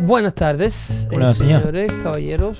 [0.00, 1.60] Buenas tardes, Hola, eh, señor.
[1.60, 2.58] señores, caballeros.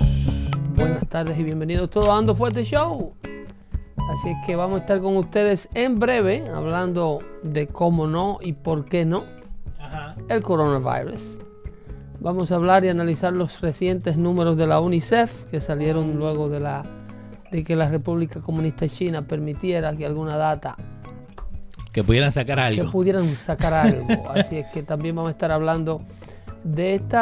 [0.76, 3.14] Buenas tardes y bienvenidos todos a Ando Fuerte Show.
[3.22, 8.52] Así es que vamos a estar con ustedes en breve hablando de cómo no y
[8.54, 9.24] por qué no
[9.78, 10.16] Ajá.
[10.28, 11.38] el coronavirus.
[12.20, 16.60] Vamos a hablar y analizar los recientes números de la UNICEF que salieron luego de,
[16.60, 16.82] la,
[17.50, 20.76] de que la República Comunista China permitiera que alguna data
[21.92, 22.90] Que pudieran sacar que algo.
[22.92, 24.06] pudieran sacar algo.
[24.34, 26.02] Así es que también vamos a estar hablando
[26.64, 27.16] de este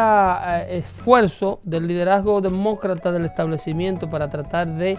[0.79, 4.99] esfuerzo del liderazgo demócrata del establecimiento para tratar de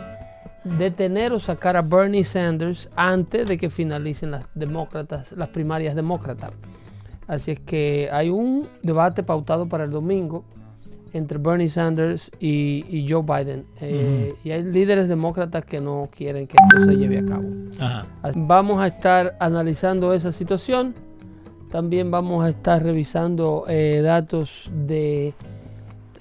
[0.64, 6.52] detener o sacar a Bernie Sanders antes de que finalicen las demócratas, las primarias demócratas.
[7.28, 10.44] Así es que hay un debate pautado para el domingo
[11.14, 13.66] entre Bernie Sanders y, y Joe Biden.
[13.82, 17.44] Eh, Y hay líderes demócratas que no quieren que esto se lleve a cabo.
[17.80, 18.06] Ajá.
[18.36, 20.94] Vamos a estar analizando esa situación.
[21.72, 25.36] También vamos a estar revisando eh, datos de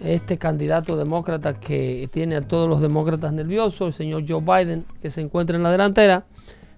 [0.00, 5.10] este candidato demócrata que tiene a todos los demócratas nerviosos, el señor Joe Biden, que
[5.10, 6.24] se encuentra en la delantera.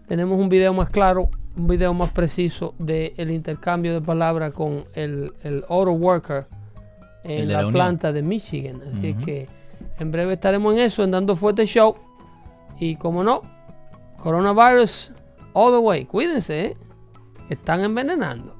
[0.07, 5.33] Tenemos un video más claro, un video más preciso del intercambio de palabras con el,
[5.43, 6.47] el auto worker
[7.25, 8.81] en de la, planta de Michigan.
[8.93, 9.49] Así es que
[9.99, 11.97] en breve estaremos en eso, en Dando Fuerte Show.
[12.79, 13.43] Y como no,
[14.19, 15.13] coronavirus
[15.53, 16.05] all the way.
[16.05, 16.77] Cuídense, ¿eh?
[17.51, 18.60] Están envenenando.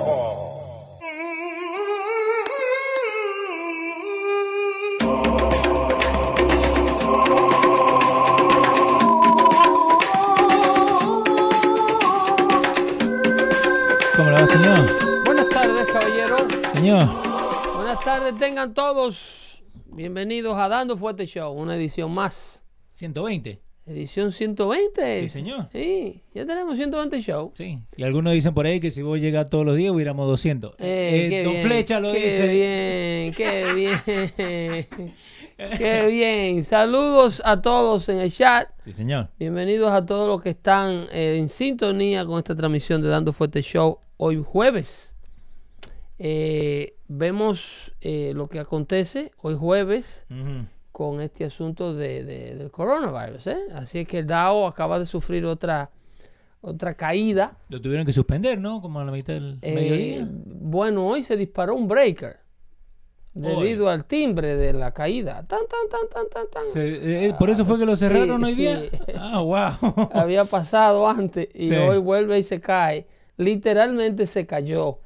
[14.51, 15.25] Señor?
[15.25, 16.41] Buenas tardes, caballeros.
[16.73, 17.09] Señor.
[17.75, 19.63] Buenas tardes, tengan todos.
[19.85, 22.61] Bienvenidos a Dando Fuerte Show, una edición más.
[22.91, 23.61] 120.
[23.85, 25.21] Edición 120.
[25.21, 25.67] Sí, señor.
[25.71, 27.51] Sí, ya tenemos 120 show.
[27.55, 27.79] Sí.
[27.97, 30.75] Y algunos dicen por ahí que si vos llegas todos los días hubiéramos 200.
[30.79, 32.47] Eh, Eh, qué Don bien, Flecha lo qué dice.
[32.47, 33.73] bien, qué
[35.57, 35.77] bien.
[35.77, 36.63] qué bien.
[36.63, 38.69] Saludos a todos en el chat.
[38.83, 39.29] Sí, señor.
[39.39, 43.61] Bienvenidos a todos los que están eh, en sintonía con esta transmisión de Dando Fuerte
[43.63, 45.15] Show hoy jueves.
[47.07, 50.67] Vemos lo que acontece hoy jueves Ujú.
[50.91, 53.47] Con este asunto de, de- del coronavirus.
[53.47, 53.57] ¿eh?
[53.73, 55.89] Así es que el DAO acaba de sufrir otra,
[56.61, 57.57] otra caída.
[57.69, 58.81] Lo tuvieron que suspender, ¿no?
[58.81, 60.27] Como a la mitad del Eh, mediodía.
[60.29, 62.37] bueno, hoy se disparó un breaker
[63.33, 65.45] debido al timbre de la caída.
[65.47, 66.67] Tan, tan, tan, tan, tan, tan.
[66.67, 68.61] Se- eh, ¿Por eso fue que lo sí, cerraron hoy sí.
[68.61, 68.83] día?
[69.15, 70.09] Ah, wow.
[70.13, 71.75] Había pasado antes y Sí.
[71.75, 73.07] hoy vuelve y se cae.
[73.37, 74.99] Literalmente se cayó.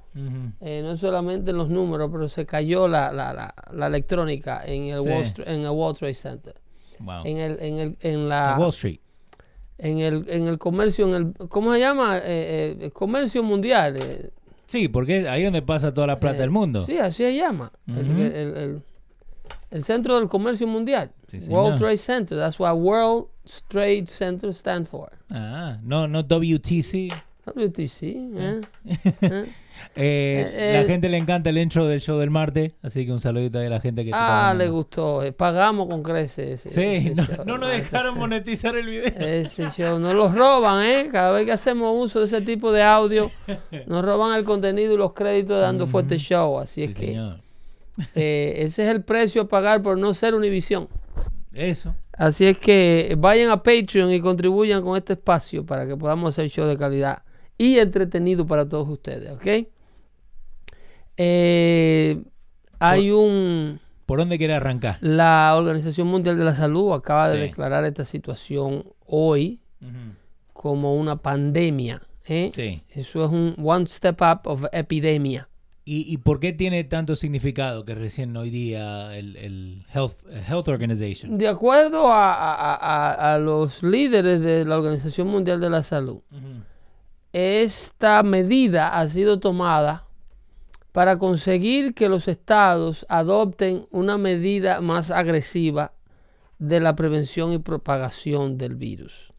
[0.62, 4.84] Eh, no solamente en los números, pero se cayó la, la, la, la electrónica en
[4.86, 5.10] el, Sí.
[5.10, 6.56] Wall en el World Trade Center.
[7.00, 7.24] Wow.
[7.26, 9.00] En el, en el, en la, Wall Street.
[9.78, 12.18] en el, en el comercio, en el, ¿cómo se llama?
[12.20, 13.98] Eh, eh, el comercio mundial.
[14.00, 14.30] eh,
[14.68, 16.86] Sí, porque ahí es donde pasa toda la plata eh, del mundo.
[16.86, 17.72] Sí, así se llama.
[17.88, 18.22] El- Ujú.
[18.22, 18.82] el,
[19.72, 21.12] el- centro del comercio mundial.
[21.28, 21.78] Sí, World.
[21.78, 22.38] Trade Center.
[22.38, 23.26] That's what World
[23.68, 25.12] Trade Center stand for.
[25.30, 27.12] Ah, no, no WTC.
[27.46, 28.04] WTC.
[28.04, 28.62] ¿eh?
[29.96, 30.52] ¿Eh?
[30.54, 30.86] Eh, la eh.
[30.86, 33.80] gente le encanta el intro del show del martes, así que un saludito a la
[33.80, 35.24] gente que Ah, le gustó.
[35.24, 36.66] eh, Pagamos con creces.
[36.66, 37.46] ese- Sí, ese no, show.
[37.46, 39.06] no nos dejaron monetizar el video.
[39.18, 40.00] Ese show.
[40.00, 41.10] Nos los roban, ¿eh?
[41.12, 43.32] Cada vez que hacemos uso de ese tipo de audio,
[43.88, 46.60] nos roban el contenido y los créditos dando fuerte show.
[46.60, 47.20] Así Sí, es que
[48.16, 50.88] eh, ese es el precio a pagar por no ser Univisión.
[51.54, 51.96] Eso.
[52.18, 56.50] Así es que vayan a Patreon y contribuyan con este espacio para que podamos hacer
[56.50, 57.24] show de calidad
[57.58, 59.68] y entretenido para todos ustedes, ¿ok?
[61.18, 62.22] Eh,
[62.80, 63.80] hay un...
[64.06, 64.98] ¿Por dónde quiere arrancar?
[65.02, 69.60] La Organización Mundial de la Salud acaba de declarar esta situación hoy
[70.54, 72.02] como una pandemia.
[72.28, 72.50] ¿eh?
[72.54, 72.82] Sí.
[72.90, 75.50] Eso es un one step up of epidemia.
[75.88, 80.18] ¿Y, y por qué tiene tanto significado que recién hoy día el, el Health,
[80.48, 81.38] Health Organization?
[81.38, 86.22] De acuerdo a, a- a- a los líderes de la Organización Mundial de la Salud,
[87.38, 90.06] esta medida ha sido tomada
[90.94, 95.92] para conseguir que los estados adopten una medida más agresiva
[96.60, 99.34] de la prevención y propagación del virus.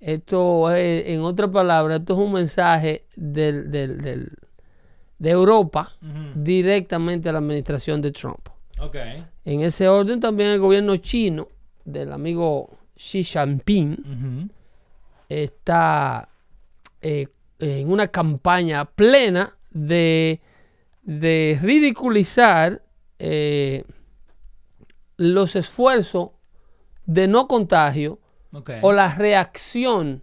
[0.00, 4.32] Esto es, en otras palabras, esto es un mensaje del- del- del-
[5.18, 5.92] de Europa
[6.34, 8.48] directamente a la administración de Trump.
[9.44, 11.48] En ese orden también el gobierno chino
[11.84, 14.48] del amigo Xi Jinping
[15.28, 16.29] está
[17.02, 20.40] eh, en una campaña plena de,
[21.02, 22.82] de ridiculizar
[23.18, 23.84] eh,
[25.16, 26.30] los esfuerzos
[27.06, 28.18] de no contagio
[28.82, 30.22] o la reacción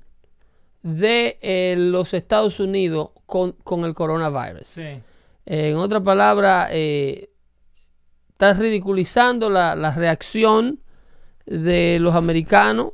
[0.81, 4.68] de eh, los Estados Unidos con, con el coronavirus.
[4.68, 5.00] Sí.
[5.45, 7.29] En otra palabra, eh,
[8.29, 10.81] está ridiculizando la, la reacción
[11.45, 12.94] de los americanos,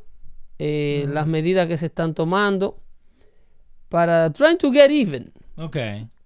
[0.60, 2.83] eh, las medidas que se están tomando
[3.94, 5.32] para trying to get even.
[5.56, 5.78] Ok.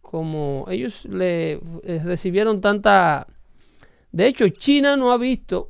[0.02, 3.28] Como ellos le eh, recibieron tanta...
[4.14, 5.70] De hecho, China no ha visto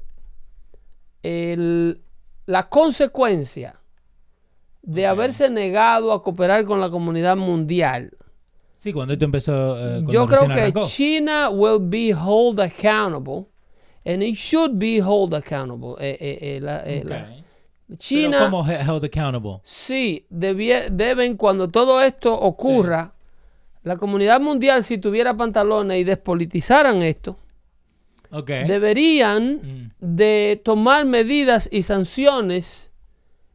[1.24, 2.00] el-
[2.46, 3.80] la consecuencia
[4.84, 8.12] de haberse negado a cooperar con la comunidad mundial.
[8.76, 9.76] Sí, cuando esto empezó.
[9.98, 10.88] eh, Yo creo que arrancó.
[10.88, 13.48] China will be held accountable
[14.06, 15.96] and it should be held accountable.
[16.00, 17.36] Eh, eh, la- la-
[17.98, 19.60] China, ¿Cómo he- held accountable?
[19.64, 23.14] sí, debie- deben, cuando todo esto ocurra,
[23.84, 27.38] la comunidad mundial, si tuviera pantalones y despolitizaran esto,
[28.46, 29.92] deberían Mm.
[30.00, 32.92] de tomar medidas y sanciones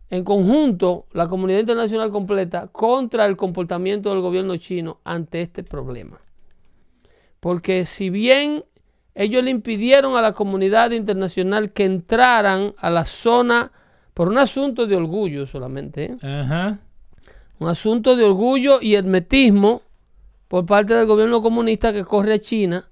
[0.08, 6.20] en conjunto, la comunidad internacional completa, contra el comportamiento del gobierno chino ante este problema.
[7.40, 8.64] Porque si bien
[9.14, 13.73] ellos le impidieron a la comunidad internacional que entraran a la zona
[14.14, 16.17] por un asunto de orgullo solamente, ¿eh?
[16.23, 16.79] Ajá.
[17.59, 19.82] un asunto de orgullo y hermetismo
[20.49, 22.91] por parte del gobierno comunista que corre a China.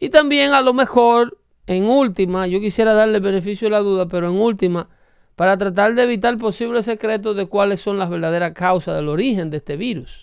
[0.00, 4.28] Y también a lo mejor, en última, yo quisiera darle beneficio de la duda, pero
[4.28, 4.88] en última,
[5.36, 9.58] para tratar de evitar posibles secretos de cuáles son las verdaderas causas del origen de
[9.58, 10.22] este virus.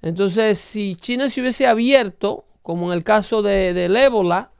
[0.00, 4.50] Entonces, si China se hubiese abierto, como en el caso de, del ébola,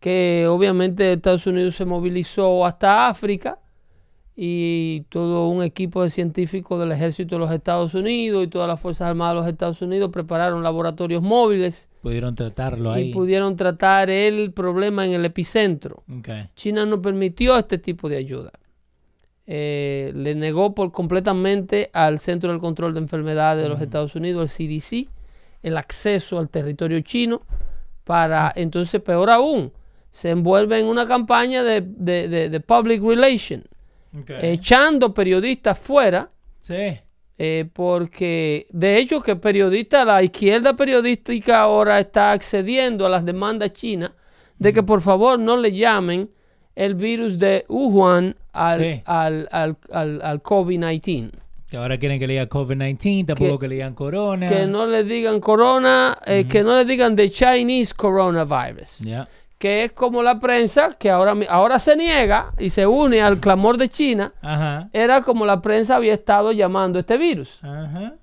[0.00, 3.60] que obviamente Estados Unidos se movilizó hasta África
[4.44, 8.80] y todo un equipo de científicos del ejército de los Estados Unidos y todas las
[8.80, 13.10] Fuerzas Armadas de los Estados Unidos prepararon laboratorios móviles Pudieron tratarlo ahí.
[13.10, 16.02] y pudieron tratar el problema en el epicentro.
[16.56, 18.50] China no permitió este tipo de ayuda.
[19.46, 24.58] Eh, le negó por completamente al Centro del Control de Enfermedades de los Estados Unidos,
[24.58, 25.08] el CDC,
[25.62, 27.42] el acceso al territorio chino
[28.02, 29.72] para, entonces, peor aún,
[30.10, 33.62] se envuelve en una campaña de, de- de- de public relation,
[34.18, 34.30] Ok.
[34.42, 36.30] echando periodistas fuera,
[36.60, 36.98] Sí.
[37.38, 43.72] eh, porque de hecho que periodistas, la izquierda periodística ahora está accediendo a las demandas
[43.72, 44.12] chinas
[44.58, 46.30] de que por favor no le llamen
[46.76, 49.02] el virus de Wuhan al, Sí.
[49.06, 51.30] al, al, al- al COVID-19.
[51.70, 54.46] Que ahora quieren que le digan COVID-19, tampoco Que- que le digan corona.
[54.46, 58.98] Que no le digan corona, eh, que no le digan the Chinese coronavirus.
[59.00, 59.26] Ya.
[59.62, 63.76] Que es como la prensa, que ahora, ahora se niega y se une al clamor
[63.78, 64.32] de China.
[64.42, 64.88] Ajá.
[64.92, 67.60] Era como la prensa había estado llamando este virus.
[67.62, 68.14] Ajá.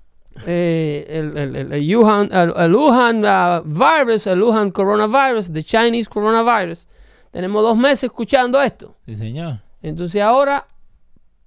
[0.46, 5.62] eh, el, el, el- el Wuhan, el, el Wuhan uh, virus, el Wuhan coronavirus, the
[5.64, 6.86] Chinese coronavirus.
[7.30, 8.96] Tenemos dos meses escuchando esto.
[9.06, 9.60] Sí, señor.
[9.80, 10.66] Entonces ahora,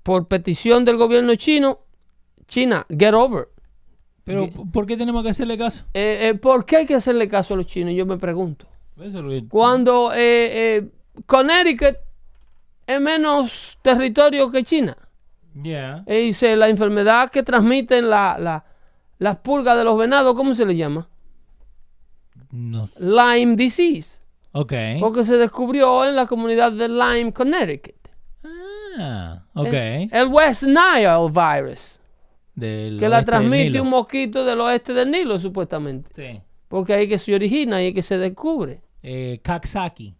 [0.01, 1.77] por petición del gobierno chino,
[2.47, 3.49] China, get over.
[4.23, 5.83] Pero, ¿por qué tenemos que hacerle caso?
[5.93, 7.93] Eh, eh, ¿Por qué hay que hacerle caso a los chinos?
[7.93, 8.65] Yo me pregunto.
[9.49, 10.89] Cuando eh, eh,
[11.25, 11.95] Connecticut
[12.87, 14.97] es menos territorio que China.
[15.55, 16.03] Ya.
[16.07, 18.65] E dice, la enfermedad que transmiten la, la-
[19.19, 21.07] las pulgas de los venados, ¿cómo se le llama?
[22.51, 22.89] No.
[22.99, 24.21] Lyme disease.
[24.51, 24.73] Ok.
[24.99, 27.95] Porque se descubrió en la comunidad de Lyme, Connecticut.
[28.97, 29.73] Ah, ok.
[30.11, 31.99] El West Nile virus.
[32.55, 36.11] Del Que la transmite un mosquito del oeste del Nilo, supuestamente.
[36.15, 36.39] Sí.
[36.73, 38.81] Porque ahí que se origina y ahí que se descubre.
[39.03, 40.15] Eh, Kaksaki.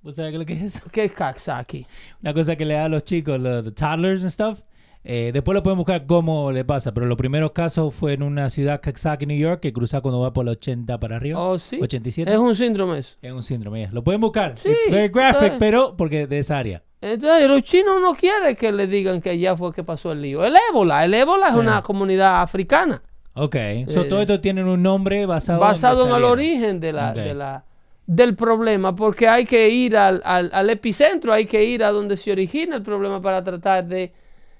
[0.00, 0.90] ¿Vos sabés qué es lo que es eso?
[0.90, 1.84] ¿Qué es Kaksaki?
[2.22, 4.60] Una cosa que le da a los chicos, los the toddlers and stuff,
[5.04, 8.48] Eh, después lo pueden buscar cómo le pasa, pero los primeros casos fue en una
[8.48, 11.38] ciudad, Coxsackie, New York, que cruza cuando va por la 80 para arriba.
[11.40, 11.78] Oh, sí.
[11.80, 12.32] 87.
[12.32, 13.18] Es un síndrome eso.
[13.20, 13.82] Es un síndrome.
[13.82, 13.90] ya.
[13.92, 14.56] Lo pueden buscar.
[14.56, 16.82] Sí, It's very graphic, pero porque de esa área.
[17.02, 20.42] Entonces, los chinos no quieren que le digan que allá fue que pasó el lío.
[20.42, 21.60] El ébola, el ébola es Sí.
[21.60, 23.02] una comunidad africana,
[23.36, 23.54] Ok.
[23.88, 27.14] So, Eh, todo esto tienen un nombre basado, basado en el origen de la, Ok.
[27.16, 27.64] de la,
[28.06, 32.16] del problema, porque hay que ir al, al- al epicentro, hay que ir a donde
[32.16, 34.12] se origina el problema para tratar de,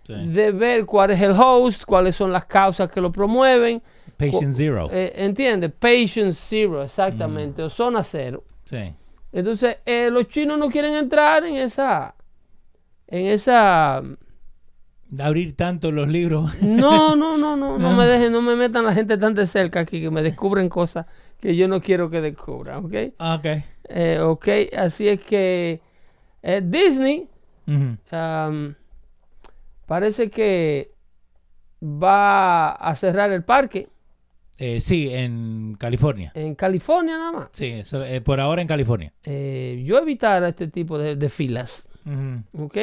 [0.03, 0.15] Sí.
[0.15, 3.83] de ver cuál es el host, cuáles son las causas que lo promueven.
[4.17, 4.89] Patient Zero.
[4.93, 5.73] Eh, ¿Entiendes?
[5.79, 8.45] Patient zero, exactamente, o zona cero.
[8.65, 8.93] sí.
[9.33, 12.15] Entonces, eh, los chinos no quieren entrar en esa,
[13.09, 14.03] en esa
[15.19, 16.53] Abrir tanto los libros.
[16.63, 19.81] No, no, no, no, no me dejen, no me metan la gente tan de cerca
[19.81, 21.07] aquí que me descubren cosas
[21.41, 22.95] que yo no quiero que descubran, ¿ok?
[23.19, 23.47] Ah, ok.
[23.89, 25.81] Eh, ok, así es que
[26.43, 27.29] eh, Disney
[28.11, 28.75] am,
[29.87, 30.91] parece que
[31.83, 33.89] va a cerrar el parque
[34.59, 36.33] Eh, sí, en California.
[36.35, 37.49] en California nada más.
[37.53, 39.13] Sí, eso, eh, por ahora en California.
[39.25, 41.89] Eh, yo evitar este tipo de, de filas.
[42.59, 42.77] ¿ok?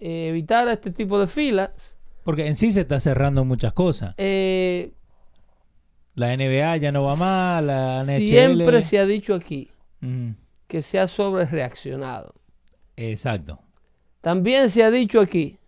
[0.00, 1.96] Eh, evitar este tipo de filas.
[2.24, 4.14] Porque en sí se está cerrando muchas cosas.
[4.18, 4.92] eh,
[6.14, 8.26] La NBA ya no va más, la NHL.
[8.26, 9.70] siempre se ha dicho aquí
[10.66, 12.34] que se ha sobre reaccionado.
[12.96, 13.60] Exacto.
[14.22, 15.58] También se ha dicho aquí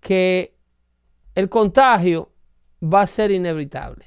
[0.00, 0.54] que
[1.34, 2.30] el contagio
[2.82, 4.04] va a ser inevitable.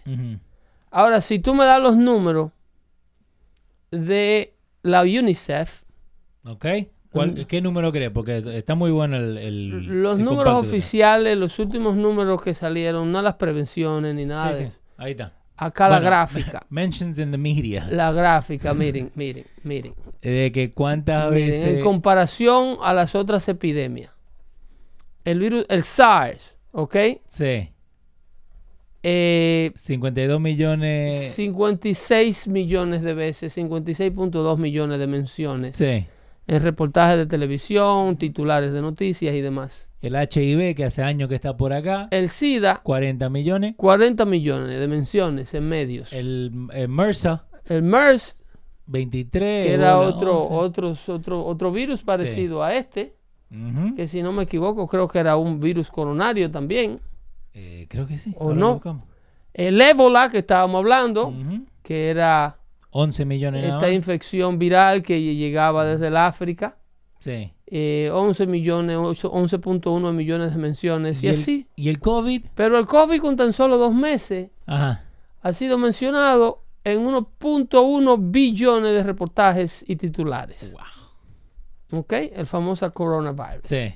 [0.91, 2.51] Ahora, si tú me das los números
[3.91, 5.83] de la UNICEF,
[6.45, 6.65] ¿Ok?
[7.11, 8.11] ¿Cuál- ¿Qué número crees?
[8.11, 9.37] Porque está muy bueno el.
[9.37, 9.69] el-
[10.03, 14.67] los el números oficiales, los últimos números que salieron, no las prevenciones ni nada de
[14.67, 14.71] Sí.
[14.97, 15.33] Ahí está.
[15.59, 16.61] Acá la gráfica.
[16.69, 17.87] Mentions in the media.
[17.89, 19.93] La gráfica, miren, miren, miren.
[20.21, 21.65] De que cuántas Miren, veces.
[21.77, 24.11] en comparación a las otras epidemias.
[25.23, 26.95] El virus, el SARS, ¿ok?
[27.27, 27.69] Sí.
[29.03, 31.33] Eh, 52 millones.
[31.33, 36.05] 56 millones de veces, 56.2 millones de menciones Sí.
[36.47, 39.89] En reportajes de televisión, titulares de noticias y demás.
[39.99, 42.07] El HIV, que hace años que está por acá.
[42.11, 43.73] El SIDA, 40 millones.
[43.77, 46.13] 40 millones de menciones en medios.
[46.13, 47.45] El, El, el MRSA,
[47.81, 48.41] MERS,
[48.85, 49.65] 23.
[49.65, 50.53] que era bueno, otro, 11.
[50.55, 53.15] otros- otro, otro virus parecido a este,
[53.95, 56.99] que si no me equivoco creo que era un virus coronario también.
[57.53, 58.33] Eh, creo que sí.
[58.37, 59.03] ¿O Ahora no?
[59.53, 61.33] El ébola que estábamos hablando,
[61.81, 62.57] que era
[62.99, 63.95] 11 millones nada esta más.
[63.95, 66.77] infección viral que llegaba desde el África.
[67.19, 67.51] Sí.
[67.67, 71.67] eh, 11 millones, ocho- 11.1 millones de menciones y, el, así.
[71.75, 72.45] ¿Y el COVID?
[72.55, 75.03] Pero el COVID con tan solo dos meses Ajá.
[75.41, 80.73] ha sido mencionado en 1.1 billones de reportajes y titulares.
[81.91, 82.13] ¿Ok?
[82.13, 83.63] El famoso coronavirus.
[83.65, 83.93] Sí.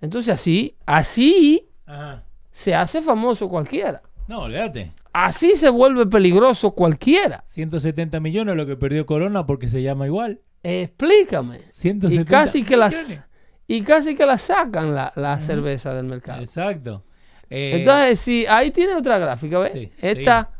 [0.00, 2.24] Entonces así, así Ajá.
[2.50, 4.00] se hace famoso cualquiera.
[4.28, 4.92] No, olvídate.
[5.12, 7.42] Así se vuelve peligroso cualquiera.
[7.48, 10.40] 170 millones lo que perdió Corona porque se llama igual.
[10.62, 11.58] Explícame.
[11.72, 13.26] 170 Y casi que las millones.
[13.66, 16.40] y casi que la sacan la, la cerveza del mercado.
[16.42, 17.04] Exacto.
[17.50, 19.72] Eh, Entonces, sí, ahí tiene otra gráfica, ¿ves?
[19.72, 20.50] Sí, Esta,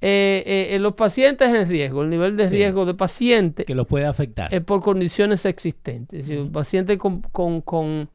[0.00, 2.54] eh, eh, en los pacientes en riesgo, el nivel de Sí.
[2.54, 4.54] riesgo de paciente que los puede afectar.
[4.54, 6.26] es por condiciones existentes.
[6.26, 8.08] Si un paciente con, con- con,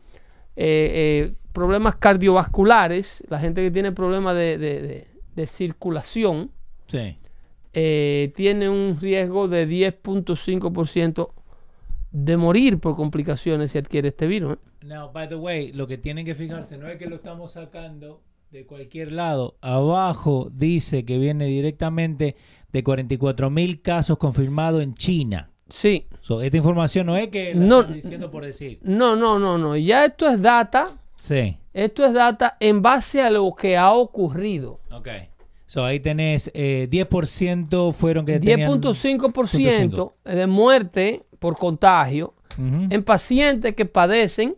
[0.56, 6.52] eh, eh, problemas cardiovasculares, la gente que tiene problemas de, de- de- de circulación,
[6.88, 7.18] sí.
[7.74, 11.32] eh, tiene un riesgo de 10.5%
[12.12, 14.54] de morir por complicaciones si adquiere este virus.
[14.54, 14.86] ¿eh?
[14.86, 18.22] Now, by the way, lo que tienen que fijarse no es que lo estamos sacando
[18.52, 19.58] de cualquier lado.
[19.62, 22.36] Abajo dice que viene directamente
[22.72, 25.50] de 44 mil casos confirmados en China.
[25.74, 26.06] Sí.
[26.22, 27.80] So, esta información no es que la No.
[27.82, 28.78] están diciendo por decir.
[28.84, 29.76] No, no, no, no.
[29.76, 30.92] Ya esto es data.
[31.20, 31.58] Sí.
[31.74, 34.80] Esto es data en base a lo que ha ocurrido.
[34.92, 35.08] Ok.
[35.66, 43.74] So, ahí tenés eh, 10% fueron que tenían- 10.5% de muerte por contagio en pacientes
[43.74, 44.56] que padecen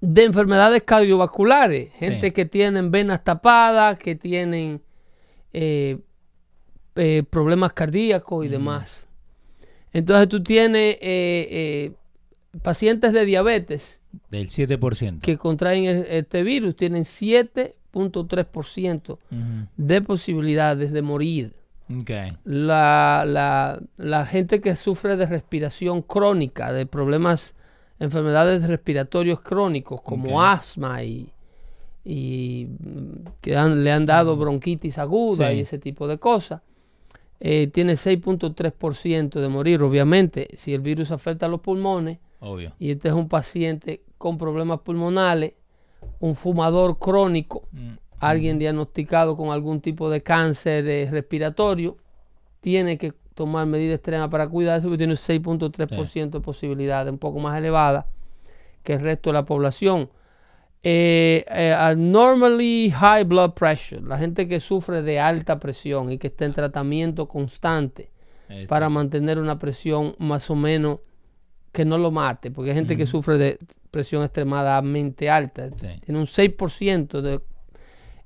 [0.00, 1.92] de enfermedades cardiovasculares.
[1.98, 2.32] Gente Sí.
[2.32, 4.80] que tienen venas tapadas, que tienen
[5.52, 5.98] eh,
[6.96, 9.07] eh, problemas cardíacos y demás.
[9.92, 10.98] Entonces tú tienes eh,
[11.50, 11.92] eh,
[12.62, 15.20] pacientes de diabetes Del 7%.
[15.20, 19.18] que contraen este virus, tienen 7.3% Ujú.
[19.76, 21.52] de posibilidades de morir.
[22.44, 27.54] La, la- la gente que sufre de respiración crónica, de problemas,
[27.98, 31.32] enfermedades respiratorios crónicos como asma y,
[32.04, 35.56] y, mm, que han- le han dado bronquitis aguda Sí.
[35.56, 36.60] y ese tipo de cosas,
[37.40, 39.82] eh, tiene 6.3% de morir.
[39.82, 42.72] Obviamente, si el virus afecta a los pulmones Obvio.
[42.78, 45.52] y este es un paciente con problemas pulmonales,
[46.20, 47.90] un fumador crónico, Mm.
[48.20, 51.96] alguien diagnosticado con algún tipo de cáncer eh, respiratorio,
[52.60, 57.38] tiene que tomar medidas extremas para cuidarse porque tiene un 6.3% de posibilidad, un poco
[57.38, 58.06] más elevada
[58.82, 60.10] que el resto de la población.
[60.90, 66.28] Eh, eh, abnormally high blood pressure, la gente que sufre de alta presión y que
[66.28, 68.10] está en tratamiento constante
[68.68, 71.00] para mantener una presión más o menos
[71.72, 73.58] que no lo mate, porque hay gente que sufre de
[73.90, 75.88] presión extremadamente alta, Sí.
[76.06, 77.40] tiene un 6% de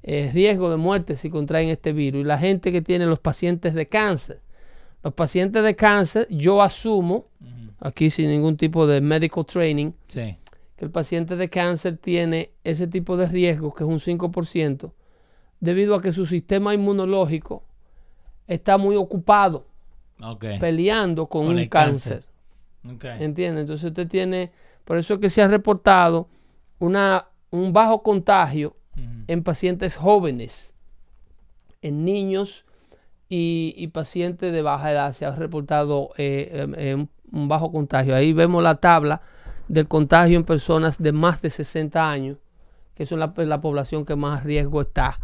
[0.04, 2.20] eh, riesgo de muerte si contraen este virus.
[2.20, 4.40] Y la gente que tiene los pacientes de cáncer,
[5.02, 7.26] los pacientes de cáncer, yo asumo,
[7.80, 10.36] aquí sin ningún tipo de medical training, Sí.
[10.82, 14.90] Que el paciente de cáncer tiene ese tipo de riesgo, que es un 5%,
[15.60, 17.62] debido a que su sistema inmunológico
[18.48, 19.64] está muy ocupado
[20.58, 22.24] peleando con, Con un cáncer.
[22.82, 23.22] cáncer.
[23.22, 23.60] ¿Entiende?
[23.60, 24.50] Entonces usted tiene,
[24.84, 26.26] por eso es que se ha reportado
[26.80, 28.74] una, un bajo contagio
[29.28, 30.74] en pacientes jóvenes,
[31.80, 32.64] en niños
[33.28, 35.12] y, y pacientes de baja edad.
[35.12, 38.16] Se ha reportado eh, em, un, un bajo contagio.
[38.16, 39.22] Ahí vemos la tabla
[39.68, 42.38] del contagio en personas de más de 60 años,
[42.94, 45.18] que son la, la población que más riesgo está.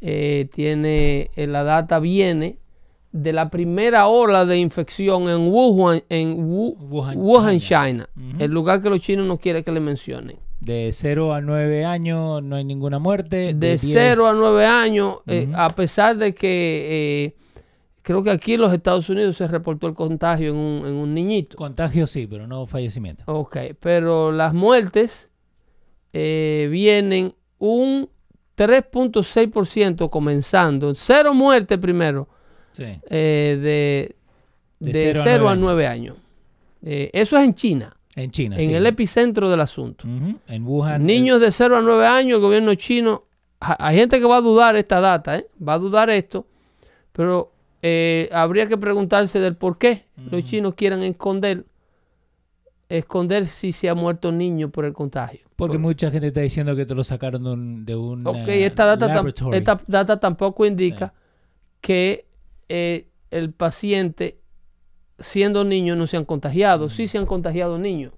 [0.00, 2.58] Eh, tiene, eh, la data viene
[3.12, 8.08] de la primera ola de infección en Wuhan, en Wu- Wuhan, Wuhan, China.
[8.38, 10.36] El lugar que los chinos no quieren que le mencionen.
[10.60, 13.52] De 0 a 9 años no hay ninguna muerte.
[13.54, 17.34] de 10 0 a 9 años, eh, a pesar de que eh,
[18.04, 21.12] creo que aquí en los Estados Unidos se reportó el contagio en un, en un
[21.12, 21.56] niñito.
[21.56, 23.24] Contagios sí, pero no fallecimiento.
[23.26, 25.30] Ok, pero las muertes
[26.12, 28.08] eh, vienen un
[28.56, 30.94] 3.6% comenzando.
[30.94, 32.28] Cero muertes primero,
[32.72, 32.84] Sí.
[33.08, 34.16] eh, de,
[34.80, 36.16] De de cero a 0 a nueve 9 años.
[36.82, 38.74] Eh, eso es en China, En China, en sí.
[38.74, 40.06] el epicentro del asunto.
[40.06, 41.04] En Wuhan.
[41.06, 43.24] Niños de 0 a 9 años, el gobierno chino,
[43.60, 45.46] ha- hay gente que va a dudar esta data, ¿eh?
[45.66, 46.46] va a dudar esto,
[47.12, 47.52] pero
[47.86, 51.66] eh, habría que preguntarse del por qué los chinos quieren esconder,
[52.88, 55.40] esconder si se ha muerto niño por el contagio.
[55.56, 58.66] Porque mucha gente está diciendo que te lo sacaron de un, de un Ok, eh,
[58.66, 59.56] esta data, tam- laboratory.
[59.58, 61.12] esta data tampoco indica
[61.80, 62.24] que
[62.68, 64.38] eh, el paciente,
[65.18, 66.88] siendo niño, no se han contagiado.
[66.88, 68.12] Sí se han contagiado niños.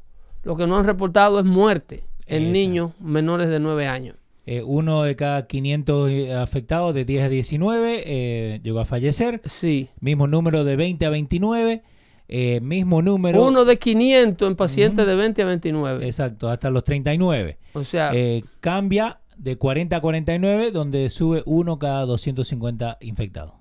[0.45, 2.53] Lo que no han reportado es muerte en Esa.
[2.53, 4.17] niños menores de 9 años.
[4.49, 9.41] Eh, uno de cada 500 eh, afectados de 10 a 19 eh, llegó a fallecer.
[9.45, 9.89] Sí.
[10.01, 11.83] Mismo número de 20 a 29.
[12.29, 13.45] eh, mismo número.
[13.45, 16.07] Uno de 500 en pacientes de 20 a 29.
[16.07, 17.59] Exacto, hasta los 39.
[17.73, 23.55] o sea, Eh, cambia de 40 a 49, donde sube uno cada 250 infectados.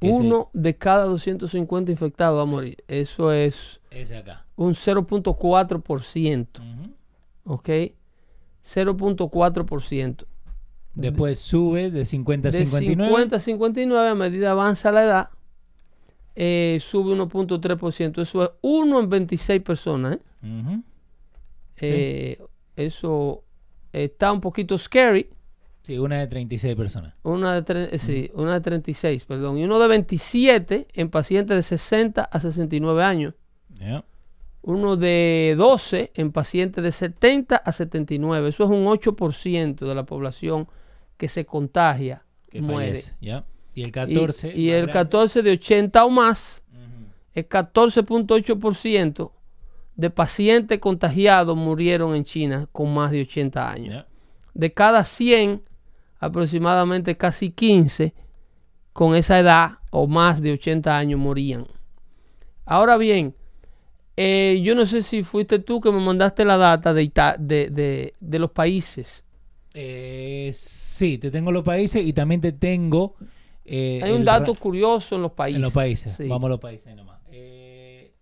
[0.00, 2.84] Uno de cada 250 infectados va a morir.
[2.86, 4.44] Eso es Ese acá.
[4.56, 6.60] un 0.4%.
[6.60, 7.54] Ujú.
[7.54, 7.68] ¿Ok?
[8.66, 10.26] 0.4%.
[10.94, 13.08] Después sube de 50 a De 59.
[13.10, 15.28] 50 a 59, a medida avanza la edad,
[16.34, 18.22] eh, sube 1.3%.
[18.22, 20.16] Eso es 1 en 26 personas.
[20.16, 20.20] ¿eh?
[20.46, 20.82] Ujú.
[21.78, 22.38] Eh,
[22.76, 23.44] Eso
[23.92, 25.28] está un poquito scary.
[25.82, 27.14] Sí, una de 36 personas.
[27.22, 29.56] Una de, tre- eh, sí, una de 36, perdón.
[29.58, 33.34] Y uno de 27 en pacientes de 60 a 69 años.
[33.78, 34.04] Ya.
[34.66, 38.48] Uno de 12 en pacientes de 70 a 79.
[38.48, 40.66] Eso es un 8% de la población
[41.16, 42.88] que se contagia, Que muere.
[42.90, 43.44] fallece, ¿ya?
[43.74, 44.48] Y el Y- 14.
[44.48, 44.92] Y, más el grande.
[44.92, 47.06] 14 de 80 o más Ujú.
[47.34, 49.32] es 14.8%
[49.94, 54.04] de pacientes contagiados murieron en China con más de 80 años.
[54.52, 55.62] De cada 100,
[56.18, 58.14] aproximadamente casi 15
[58.92, 61.66] con esa edad o más de 80 años morían.
[62.64, 63.34] Ahora bien,
[64.16, 67.68] eh, yo no sé si fuiste tú que me mandaste la data de, Ita- de,
[67.70, 69.24] de- de los países.
[69.74, 73.16] Eh, sí, te tengo los países y también te tengo.
[73.64, 75.56] eh, Hay un dato curioso en los países.
[75.56, 76.16] En los países.
[76.16, 76.26] Sí.
[76.28, 77.20] Vamos a los países nomás.
[77.30, 78.12] Eh,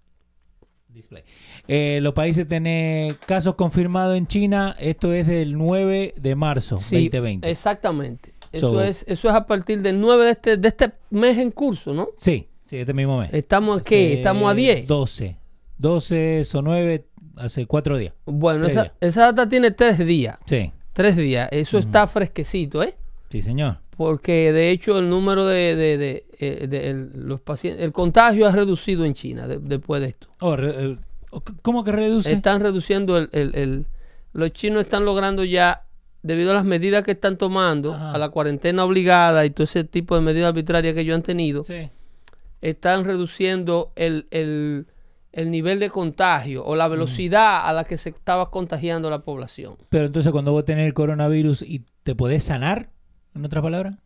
[0.89, 1.23] display.
[1.69, 4.75] Eh, los países tienen casos confirmados en China.
[4.81, 7.49] Esto es del 9 de marzo Sí, 2020.
[7.51, 8.35] Exactamente.
[8.51, 11.51] Eso, So- es, eso es a partir del 9 de este, de este mes en
[11.53, 12.09] curso, ¿no?
[12.17, 13.33] Sí, sí, este mismo mes.
[13.33, 14.07] Estamos a qué?
[14.07, 14.87] Hace Estamos a 10.
[14.87, 15.37] 12.
[15.79, 17.05] 12 o 9
[17.37, 18.15] hace 4 días.
[18.27, 18.95] Bueno, esa, días.
[19.01, 20.39] esa data tiene tres días.
[20.47, 21.49] Sí, Tres días.
[21.51, 22.95] Eso está fresquecito, ¿eh?
[23.31, 23.79] sí, señor.
[23.97, 28.47] Porque de hecho el número de, de- de, eh, de el- los pacientes, el contagio
[28.47, 30.29] ha reducido en China de- después de esto.
[30.41, 30.99] Oh, re- eh,
[31.63, 32.33] ¿Cómo que reduce?
[32.33, 33.87] Están reduciendo el, el- el-
[34.33, 35.83] los chinos están logrando ya,
[36.23, 38.13] debido a las medidas que están tomando, Ajá.
[38.13, 41.65] a la cuarentena obligada y todo ese tipo de medidas arbitrarias que ellos han tenido,
[41.65, 41.89] Sí.
[42.63, 44.87] están reduciendo el, el-
[45.35, 49.77] el nivel de contagio o la velocidad a la que se estaba contagiando la población.
[49.89, 52.91] Pero entonces cuando vos tenés el coronavirus y te podés sanar,
[53.35, 53.97] en otras palabras.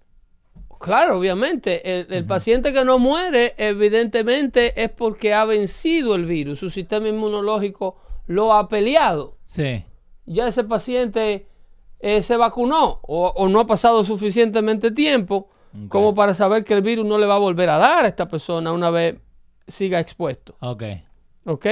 [0.80, 2.00] Claro, obviamente.
[2.00, 6.60] El, el paciente que no muere, evidentemente, es porque ha vencido el virus.
[6.60, 9.36] Su sistema inmunológico lo ha peleado.
[9.44, 9.84] Sí.
[10.24, 11.46] Ya ese paciente
[12.00, 15.50] eh, se vacunó o, o no ha pasado suficientemente tiempo
[15.88, 18.26] como para saber que el virus no le va a volver a dar a esta
[18.26, 19.16] persona una vez
[19.66, 20.56] siga expuesto.
[20.60, 20.82] Ok.
[21.48, 21.66] ¿Ok?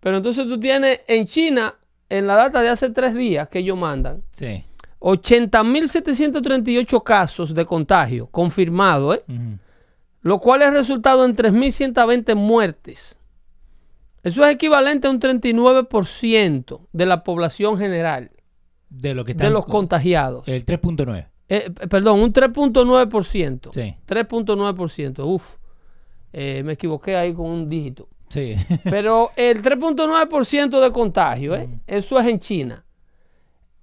[0.00, 1.74] Pero entonces tú tienes en China,
[2.08, 4.64] en la data de hace tres días que ellos mandan, Sí.
[5.00, 9.24] 80.738 casos de contagio confirmados, ¿eh?
[10.22, 13.18] Lo cual es resultado en 3.120 muertes.
[14.22, 18.30] Eso es equivalente a un 39% de la población general,
[18.90, 20.46] De lo que de están los con- contagiados.
[20.46, 21.26] El 3.9.
[21.48, 23.70] Eh, p- perdón, un 3.9%.
[23.72, 23.96] Sí.
[24.06, 25.24] 3.9%.
[25.24, 25.54] Uf,
[26.34, 28.08] eh, me equivoqué ahí con un dígito.
[28.30, 28.56] Sí.
[28.84, 31.68] Pero el 3.9% de contagio, ¿eh?
[31.86, 32.84] eso es en China.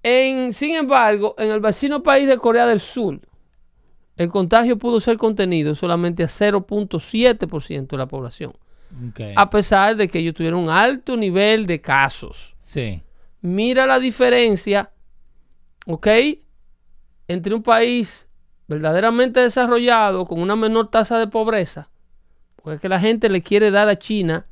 [0.01, 3.19] En, sin embargo, en el vecino país de Corea del Sur,
[4.15, 8.53] el contagio pudo ser contenido solamente a 0.7% de la población,
[9.35, 12.55] a pesar de que ellos tuvieron un alto nivel de casos.
[12.59, 13.03] Sí.
[13.41, 14.91] Mira la diferencia,
[15.85, 16.07] ¿ok?
[17.27, 18.27] Entre un país
[18.67, 21.89] verdaderamente desarrollado con una menor tasa de pobreza,
[22.67, 24.45] porque es que la gente le quiere dar a China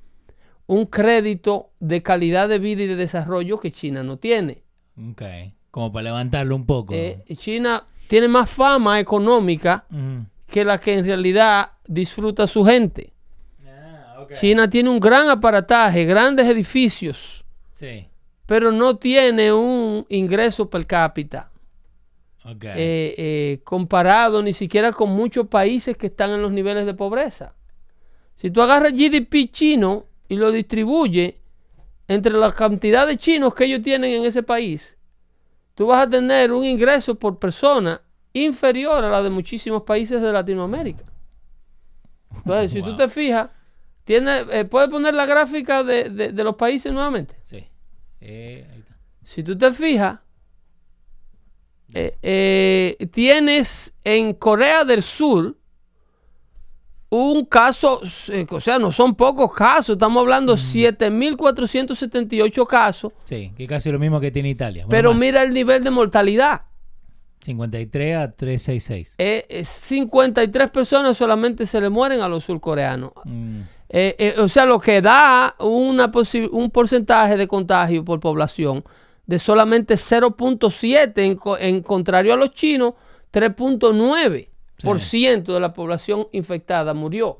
[0.67, 4.63] un crédito de calidad de vida y de desarrollo que China no tiene.
[5.12, 5.21] Ok.
[5.69, 6.93] Como para levantarlo un poco.
[6.93, 9.86] Eh, China tiene más fama económica
[10.47, 13.12] que la que en realidad disfruta su gente.
[13.67, 14.25] Ah.
[14.39, 18.08] China tiene un gran aparataje, grandes edificios, Sí.
[18.45, 21.51] pero no tiene un ingreso per cápita.
[22.45, 22.63] Ok.
[22.63, 27.56] eh, eh, comparado ni siquiera con muchos países que están en los niveles de pobreza.
[28.36, 31.36] Si tú agarras GDP chino y lo distribuyes
[32.08, 34.98] entre la cantidad de chinos que ellos tienen en ese país,
[35.74, 38.02] tú vas a tener un ingreso por persona
[38.34, 41.06] inferior a la de muchísimos países de Latinoamérica.
[42.36, 43.50] Entonces, si tú te fijas,
[44.04, 47.36] tiene, eh, puedes poner la gráfica de, de- de los países nuevamente.
[47.43, 47.65] Sí.
[48.21, 48.98] Eh, ahí está.
[49.24, 50.19] Si tú te fijas,
[52.21, 55.56] eh, tienes en Corea del Sur
[57.23, 63.67] un caso, eh, o sea, no son pocos casos, estamos hablando 7.478 casos, Sí, que
[63.67, 64.86] casi lo mismo que tiene Italia.
[64.86, 65.19] Bueno, pero más.
[65.21, 66.62] mira el nivel de mortalidad.
[67.41, 69.13] 53 a 366.
[69.17, 73.12] Eh, eh, 53 personas solamente se le mueren a los surcoreanos.
[73.23, 76.12] Mm, Eh, eh, o sea, lo que da una
[76.51, 78.84] un porcentaje de contagio por población
[79.28, 82.93] de solamente 0.7, en, en contrario a los chinos,
[83.32, 84.47] 3.9%
[84.81, 87.39] de la población infectada murió.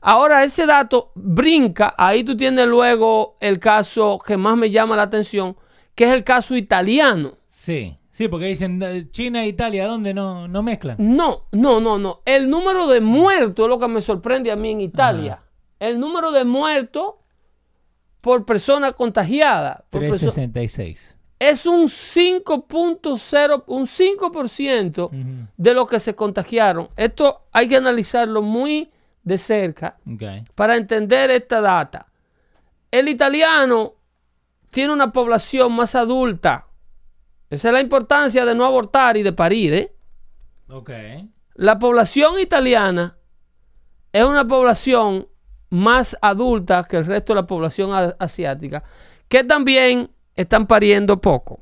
[0.00, 5.02] Ahora, ese dato brinca, ahí tú tienes luego el caso que más me llama la
[5.02, 5.56] atención,
[5.94, 7.34] que es el caso italiano.
[7.48, 10.96] Sí, sí, porque dicen eh, China e Italia, ¿dónde no, no mezclan?
[10.98, 12.20] No, no, no, no.
[12.24, 15.40] El número de muertos es lo que me sorprende a mí en Italia.
[15.78, 17.14] El número de muertos
[18.20, 21.18] por persona contagiada por perso- 366.
[21.50, 25.48] Es un 5.0, un 5% Ujú.
[25.56, 26.88] de los que se contagiaron.
[26.96, 28.92] Esto hay que analizarlo muy
[29.24, 29.96] de cerca
[30.54, 32.06] para entender esta data.
[32.92, 33.94] El italiano
[34.70, 36.68] tiene una población más adulta.
[37.50, 39.92] Esa es la importancia de no abortar y de parir, ¿eh?
[41.54, 43.16] La población italiana
[44.12, 45.26] es una población
[45.70, 48.84] más adulta que el resto de la población asiática,
[49.28, 51.60] que también están pariendo poco.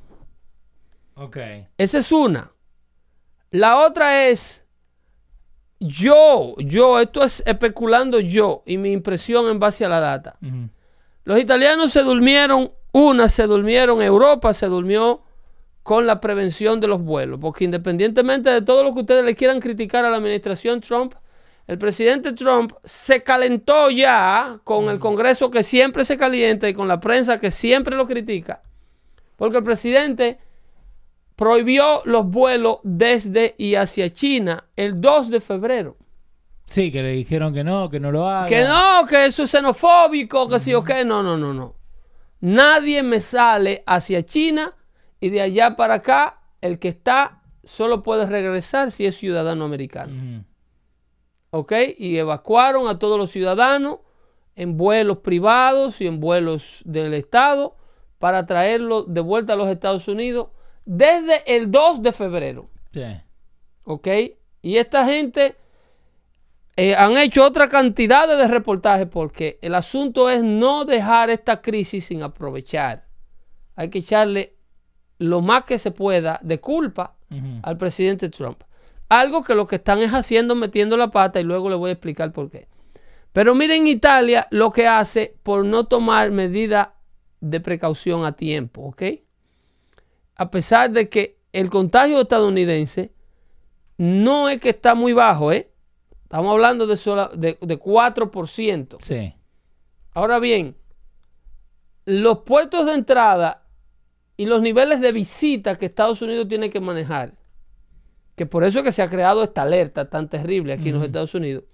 [1.15, 1.37] Ok.
[1.77, 2.53] Esa es una.
[3.51, 4.65] La otra es,
[5.81, 10.39] yo, yo, esto es especulando yo y mi impresión en base a la data.
[11.25, 15.23] Los italianos se durmieron, una se durmieron, Europa se durmió
[15.83, 19.61] con la prevención de los vuelos, porque independientemente de todo lo que ustedes le quieran
[19.61, 21.15] criticar a la administración Trump,
[21.71, 26.89] el presidente Trump se calentó ya con el Congreso que siempre se calienta y con
[26.89, 28.61] la prensa que siempre lo critica,
[29.37, 30.41] porque el presidente
[31.37, 35.97] prohibió los vuelos desde y hacia China el 2 de febrero.
[36.67, 38.49] Sí, que le dijeron que no, que no lo haga.
[38.49, 41.05] Que no, que eso es xenofóbico, que sí o qué.
[41.05, 41.77] No, no, no, no.
[42.41, 44.75] Nadie me sale hacia China
[45.21, 50.13] y de allá para acá, el que está solo puede regresar si es ciudadano americano.
[50.13, 50.50] Ujú.
[51.51, 51.73] ¿Ok?
[51.99, 53.99] Y evacuaron a todos los ciudadanos
[54.57, 57.77] en vuelos privados y en vuelos del Estado
[58.19, 60.49] para traerlos de vuelta a los Estados Unidos
[60.85, 62.71] desde el 2 de febrero.
[62.93, 63.05] Sí.
[63.85, 64.09] ¿Ok?
[64.63, 65.57] Y esta gente
[66.77, 72.07] eh, han hecho otra cantidad de reportajes porque el asunto es no dejar esta crisis
[72.07, 73.07] sin aprovechar.
[73.77, 74.57] Hay que echarle
[75.19, 77.17] lo más que se pueda de culpa
[77.63, 78.63] al presidente Trump.
[79.11, 81.93] Algo que lo que están es haciendo metiendo la pata y luego le voy a
[81.93, 82.69] explicar por qué.
[83.33, 86.89] Pero miren Italia lo que hace por no tomar medidas
[87.41, 89.03] de precaución a tiempo, ¿ok?
[90.37, 93.13] A pesar de que el contagio estadounidense
[93.99, 95.71] no es que está muy bajo, ¿eh?
[96.23, 98.97] Estamos hablando de, sola- de, de 4%.
[99.01, 99.35] Sí.
[100.15, 100.77] Ahora bien,
[102.05, 103.67] los puertos de entrada
[104.37, 107.35] y los niveles de visita que Estados Unidos tiene que manejar,
[108.41, 111.05] que por eso es que se ha creado esta alerta tan terrible aquí en los
[111.05, 111.65] Estados Unidos,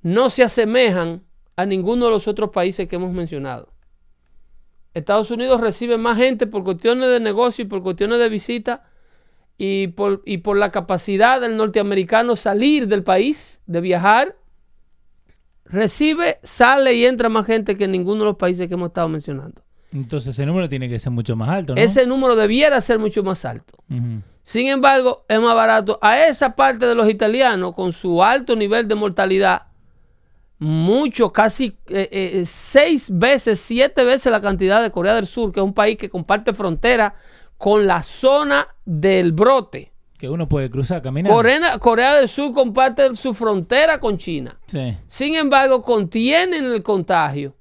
[0.00, 1.24] no se asemejan
[1.56, 3.72] a ninguno de los otros países que hemos mencionado.
[4.94, 8.88] Estados Unidos recibe más gente por cuestiones de negocio y por cuestiones de visita
[9.56, 14.36] y por, y por la capacidad del norteamericano salir del país, de viajar,
[15.64, 19.08] recibe, sale y entra más gente que en ninguno de los países que hemos estado
[19.08, 19.64] mencionando.
[19.92, 21.80] Entonces ese número tiene que ser mucho más alto, ¿no?
[21.80, 23.74] Ese número debiera ser mucho más alto.
[24.42, 28.88] Sin embargo, es más barato a esa parte de los italianos con su alto nivel
[28.88, 29.62] de mortalidad,
[30.58, 35.60] mucho, casi eh, eh, seis veces, siete veces la cantidad de Corea del Sur, que
[35.60, 37.14] es un país que comparte frontera
[37.56, 39.92] con la zona del brote.
[40.18, 41.36] Que uno puede cruzar caminando.
[41.36, 44.58] Corea, Corea del Sur comparte su frontera con China.
[44.66, 44.96] Sí.
[45.06, 47.54] Sin embargo, contienen el contagio.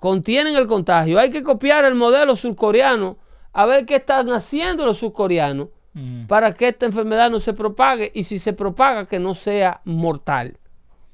[0.00, 1.18] Contienen el contagio.
[1.18, 3.18] Hay que copiar el modelo surcoreano
[3.52, 6.26] a ver qué están haciendo los surcoreanos Ujú.
[6.28, 10.56] para que esta enfermedad no se propague y si se propaga que no sea mortal.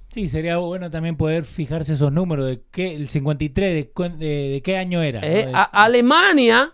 [0.09, 4.51] Sí, sería bueno también poder fijarse esos números de qué, el 53, de, cu- de,
[4.53, 5.20] de qué año era.
[5.22, 6.72] Eh, a- Alemania,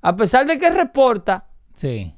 [0.00, 2.14] a pesar de que reporta, sí.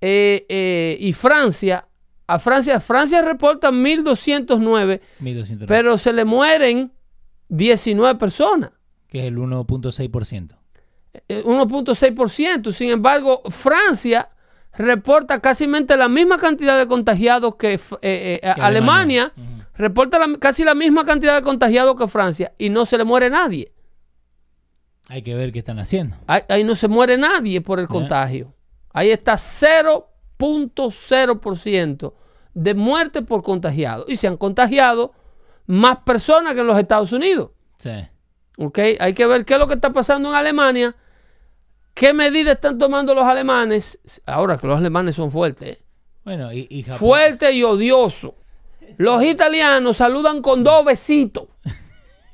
[0.00, 1.88] eh, eh, y Francia,
[2.26, 5.66] a Francia, Francia reporta 1209, 1200.
[5.66, 6.92] pero se le mueren
[7.48, 8.70] 19 personas.
[9.08, 10.56] que es el 1.6%.
[11.28, 12.72] eh, 1.6%.
[12.72, 14.28] Sin embargo, Francia
[14.72, 17.80] reporta casi la misma cantidad de contagiados que, eh,
[18.42, 19.32] eh, Alemania.
[19.76, 23.30] Reporta la- casi la misma cantidad de contagiados que Francia y no se le muere
[23.30, 23.72] nadie.
[25.08, 26.16] Hay que ver qué están haciendo.
[26.26, 27.92] Ahí, ahí no se muere nadie por el Ya.
[27.92, 28.52] contagio.
[28.92, 32.14] Ahí está 0.0%
[32.54, 34.04] de muerte por contagiado.
[34.08, 35.12] Y se han contagiado
[35.66, 37.50] más personas que en los Estados Unidos.
[37.78, 37.90] Sí.
[38.58, 38.78] ¿Ok?
[39.00, 40.94] Hay que ver qué es lo que está pasando en Alemania.
[41.94, 44.00] ¿Qué medidas están tomando los alemanes?
[44.26, 45.76] Ahora que los alemanes son fuertes.
[45.76, 45.84] ¿eh?
[46.24, 46.98] Bueno, y, y Japón.
[46.98, 48.34] Fuerte y odioso.
[48.96, 51.48] Los italianos saludan con dos besitos.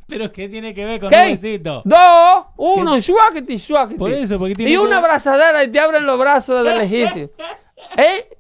[0.07, 1.17] Pero ¿qué tiene que ver con ¿Qué?
[1.17, 1.83] un besito?
[1.85, 3.99] Dos, uno, suáquete, suáquete.
[3.99, 7.31] Por eso, porque tiene Y una abrazadera y te abren los brazos desde lejísimo.
[7.97, 8.39] ¿Eh?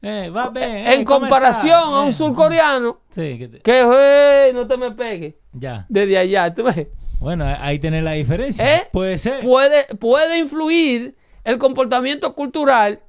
[0.00, 4.52] Eh, va, eh, en ¿cómo comparación a un Eh, surcoreano Sí, que te- que "Hey,
[4.54, 5.86] no te me pegues ya.
[5.88, 6.54] desde allá.
[6.54, 6.86] ¿tú ves?
[7.18, 8.76] Bueno, ahí tenés la diferencia.
[8.76, 8.88] ¿Eh?
[8.92, 9.40] Puede ser.
[9.40, 13.00] puede, puede influir el comportamiento cultural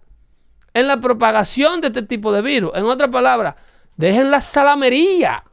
[0.73, 2.71] en la propagación de este tipo de virus.
[2.73, 3.53] En otras palabras,
[3.95, 5.43] dejen la salamería,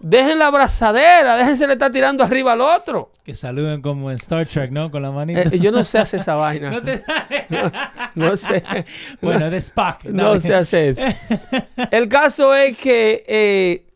[0.00, 3.12] dejen la abrazadera, déjense le estar tirando arriba al otro.
[3.24, 4.90] Que saluden como en Star Trek, ¿no?
[4.90, 5.42] Con la manita.
[5.42, 6.70] Eh, yo no sé hacer esa vaina.
[6.72, 7.46] no te sale.
[8.14, 8.64] No sé.
[9.22, 10.04] bueno, de Spock.
[10.04, 10.40] No dale.
[10.40, 11.02] se hace eso.
[11.90, 13.86] El caso es que eh,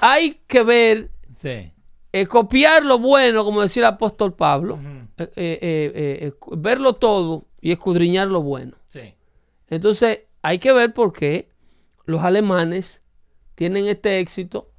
[0.00, 1.72] hay que ver, Sí.
[2.12, 4.78] eh, copiar lo bueno, como decía el apóstol Pablo,
[6.56, 8.76] verlo todo y escudriñar lo bueno.
[8.86, 9.14] Sí.
[9.68, 11.48] Entonces, hay que ver por qué
[12.04, 13.02] los alemanes
[13.54, 14.70] tienen este éxito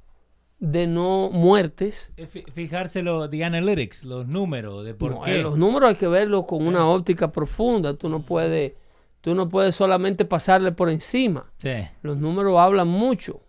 [0.70, 2.12] de no muertes.
[2.16, 5.36] Es fi- Fijarse lo de analytics, los números, de por No, qué.
[5.40, 7.94] eh, Los números hay que verlos con una óptica profunda.
[7.94, 8.72] Tú no puedes,
[9.20, 11.50] tú no puedes solamente pasarle por encima.
[11.58, 11.70] Sí.
[12.02, 13.40] Los números hablan mucho.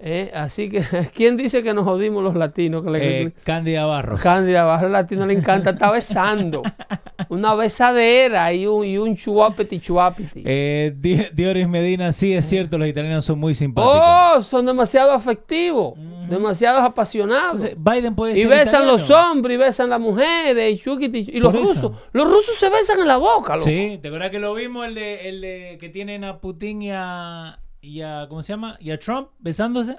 [0.00, 0.82] Eh, Así que,
[1.14, 2.84] ¿quién dice que nos jodimos los latinos?
[2.96, 4.20] Eh, Cándida Barros.
[4.20, 6.62] Cándida Barro al latino le encanta estar besando.
[7.28, 10.42] Una besadera y un, y un chuapeti chuapeti.
[10.44, 13.98] Eh, Di- Dioris Medina, sí es cierto, los italianos son muy simpáticos.
[14.02, 15.94] Oh, son demasiado afectivos,
[16.28, 17.62] demasiado apasionados.
[17.64, 18.92] Entonces, Biden puede y besan italiano.
[18.92, 21.68] los hombres, y besan las mujeres, y, chuquiti- y los Por eso.
[21.72, 21.92] rusos.
[22.12, 23.68] Los rusos se besan en la boca, loco.
[23.68, 26.90] Sí, ¿te acuerdas que lo vimos el de, el de que tienen a Putin y
[26.92, 28.76] a, y a ¿cómo se llama?
[28.80, 29.96] y a Trump besándose?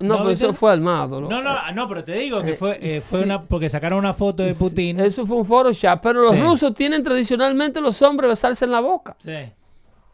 [0.00, 1.20] No, ¿No pero eso fue armado.
[1.20, 1.30] loco.
[1.32, 3.24] No, no, no, pero te digo que Eh, fue, eh, fue sí.
[3.26, 4.98] una porque sacaron una foto de Putin.
[4.98, 6.00] Eso fue un Photoshop.
[6.02, 6.40] Pero los Sí.
[6.40, 9.14] rusos tienen tradicionalmente los hombres besarse en la boca.
[9.18, 9.30] Sí.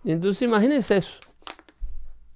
[0.03, 1.19] Y entonces imagínense eso.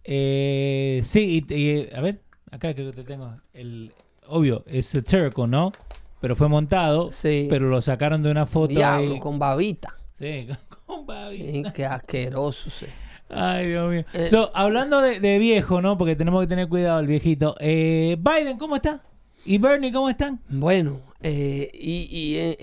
[0.05, 3.93] Eh, sí, y, y, a ver, acá creo que te tengo el
[4.29, 5.73] obvio, es satirical, ¿no?
[6.21, 7.47] Pero fue montado, Sí.
[7.51, 9.21] pero lo sacaron de una foto Diablo, ahí.
[9.21, 9.97] con babita.
[10.19, 10.49] Sí,
[10.87, 11.41] con Babi.
[11.41, 12.71] Eh, Qué asqueroso.
[12.71, 12.87] sí.
[13.31, 14.05] Ay, Dios mío.
[14.13, 14.29] Eh.
[14.31, 15.97] So, hablando de, de viejo, ¿no?
[15.99, 17.55] Porque tenemos que tener cuidado el viejito.
[17.61, 19.03] Eh, Biden, ¿cómo está?
[19.45, 20.41] ¿Y Bernie, cómo están?
[20.49, 22.57] Bueno, eh, y, y en,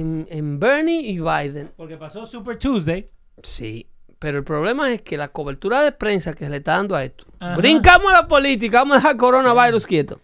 [0.00, 3.08] en- en- Bernie y Biden, Porque pasó Super Tuesday.
[3.42, 3.86] sí.
[4.20, 7.04] Pero el problema es que la cobertura de prensa que se le está dando a
[7.04, 7.24] esto.
[7.38, 7.54] Ajá.
[7.56, 10.20] Brincamos a la política, vamos a dejar coronavirus quieto.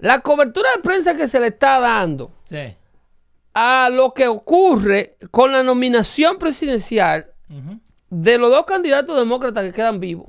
[0.00, 2.58] La cobertura de prensa que se le está dando Sí.
[3.54, 7.80] a lo que ocurre con la nominación presidencial Ujú.
[8.10, 10.26] De los dos candidatos demócratas que quedan vivos.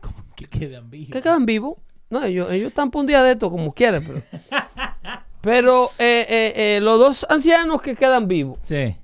[0.00, 1.10] Como que quedan vivos.
[1.12, 1.78] ¿Qué quedan vivos?
[2.10, 4.22] No, ellos, ellos están por un día de esto como quieren, pero.
[5.40, 8.96] pero eh, eh, eh, los dos ancianos que quedan vivos, Sí.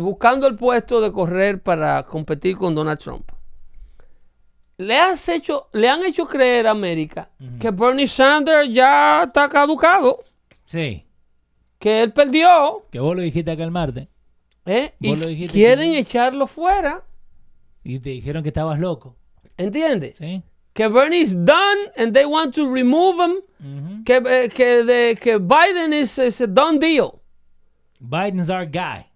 [0.00, 3.30] buscando el puesto de correr para competir con Donald Trump,
[4.78, 10.22] le, has hecho, le han hecho creer a América que Bernie Sanders ya está caducado,
[10.66, 11.04] Sí.
[11.78, 14.08] que él perdió, Que vos lo dijiste acá el martes.
[14.66, 14.94] ¿Eh?
[15.00, 17.04] y quieren que- echarlo fuera,
[17.84, 19.16] Y te dijeron que estabas loco.
[19.56, 20.16] ¿entiendes?
[20.18, 20.42] Sí.
[20.74, 25.92] Que Bernie's done and they want to remove him, que, eh, que, de- que Biden
[25.94, 27.12] is, is a done deal.
[27.98, 29.06] Biden's our guy.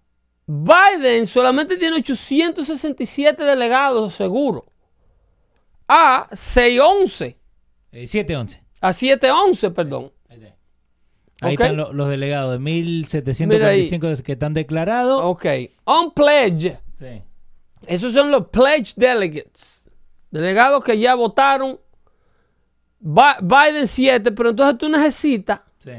[0.47, 4.63] Biden solamente tiene 867 delegados seguros.
[5.87, 7.37] A 611.
[7.91, 8.59] Eh, 7-11.
[8.81, 10.11] A 711, perdón.
[11.41, 15.21] Ahí, están lo- los delegados de 1745 que están declarados.
[15.23, 15.45] Ok.
[15.85, 16.77] On pledge.
[16.93, 17.21] Sí.
[17.87, 19.85] Esos son los pledge delegates.
[20.29, 21.79] Delegados que ya votaron.
[22.99, 25.91] Biden 7, pero entonces tú necesitas Sí.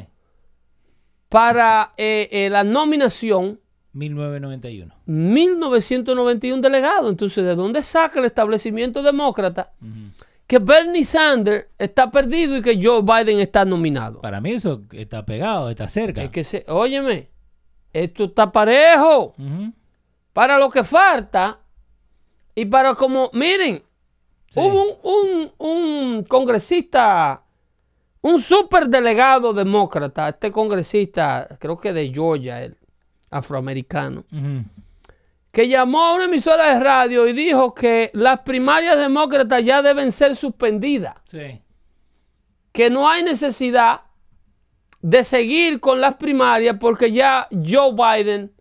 [1.29, 3.59] para eh, eh, la nominación
[3.93, 4.95] 1991.
[5.07, 7.11] 1991 delegados.
[7.11, 9.73] Entonces, ¿de dónde saca el establecimiento demócrata
[10.53, 14.21] que Bernie Sanders está perdido y que Joe Biden está nominado?
[14.21, 16.23] Para mí eso está pegado, está cerca.
[16.23, 17.31] Es que se, óyeme,
[17.91, 19.35] esto está parejo
[20.35, 21.59] para lo que falta
[22.55, 23.83] y para como, miren,
[24.51, 24.61] Sí.
[24.61, 27.43] hubo un, un, un congresista,
[28.21, 32.77] un superdelegado demócrata, este congresista, creo que de Georgia, el
[33.31, 34.27] afroamericano.
[35.53, 40.11] Que llamó a una emisora de radio y dijo que las primarias demócratas ya deben
[40.11, 41.61] ser suspendidas, Sí.
[42.73, 44.01] que no hay necesidad
[45.03, 48.53] de seguir con las primarias porque ya Joe Biden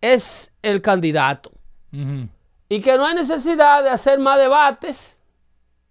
[0.00, 1.50] es el candidato
[2.68, 5.22] y que no hay necesidad de hacer más debates,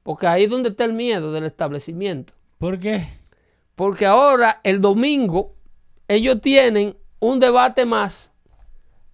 [0.04, 2.34] porque ahí es donde está el miedo del establecimiento.
[2.60, 3.08] ¿Por qué?
[3.76, 5.56] Porque ahora, el domingo,
[6.10, 8.33] ellos tienen un debate más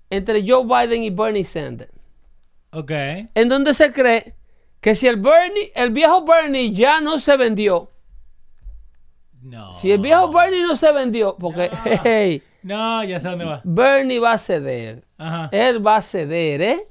[0.09, 1.91] entre Joe Biden y Bernie Sanders.
[2.71, 2.91] Ok.
[2.91, 4.35] en donde se cree
[4.79, 7.91] que si el Bernie, el viejo Bernie ya no se vendió,
[9.41, 9.73] No.
[9.73, 11.69] si el viejo Bernie no se vendió, porque
[12.03, 13.61] hey, No, ya sé dónde va.
[13.63, 15.49] Bernie va a ceder, Ajá.
[15.51, 16.87] él va a ceder, ¿eh?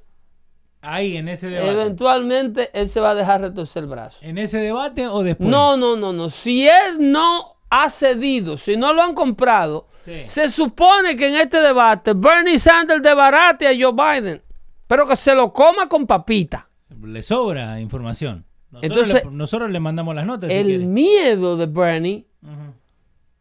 [0.81, 1.71] Ahí, en ese debate.
[1.73, 4.19] Eventualmente él se va a dejar retorcer el brazo.
[4.23, 5.49] ¿En ese debate o después?
[5.49, 6.31] No, no, no, no.
[6.31, 10.25] Si él no ha cedido, si no lo han comprado, Sí.
[10.25, 14.43] se supone que en este debate Bernie Sanders debarate a Joe Biden,
[14.87, 16.69] pero que se lo coma con papita.
[17.03, 18.45] Le sobra información.
[18.71, 20.51] Nosotros, Entonces, le, nosotros le mandamos las notas.
[20.51, 22.27] El miedo de Bernie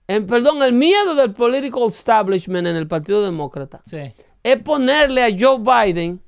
[0.08, 3.98] en- perdón, el miedo del political establishment en el Partido Demócrata Sí.
[4.44, 6.22] es ponerle a Joe Biden,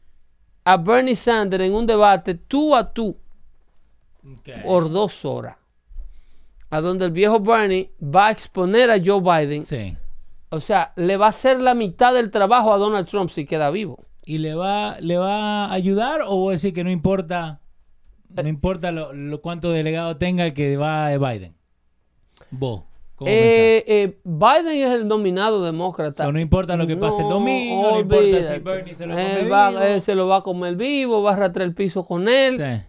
[0.66, 3.18] a Bernie Sanders en un debate tú a tú
[4.66, 5.56] por dos horas.
[6.70, 9.64] A donde el viejo Bernie va a exponer a Joe Biden.
[9.64, 9.96] Sí.
[10.50, 13.70] O sea, le va a hacer la mitad del trabajo a Donald Trump si queda
[13.70, 14.06] vivo.
[14.26, 17.62] ¿Y le va, le va a ayudar o vos decir que no importa
[18.30, 21.56] no importa lo, lo cuánto delegado tenga el que va de Biden?
[22.52, 22.84] Vos.
[23.16, 26.32] ¿cómo Eh, eh, Biden es el nominado demócrata.
[26.32, 28.60] No importa lo que pase el domingo, no importa si.
[28.60, 31.34] Bernie se lo come él, va- él se lo va a comer vivo, va a
[31.34, 32.58] arrastrar el piso con él.
[32.58, 32.86] Sí.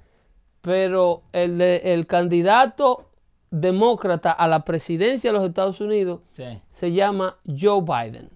[0.60, 3.09] pero el, de- el candidato
[3.50, 6.44] demócrata a la presidencia de los Estados Unidos Sí.
[6.70, 8.30] se llama Joe Biden.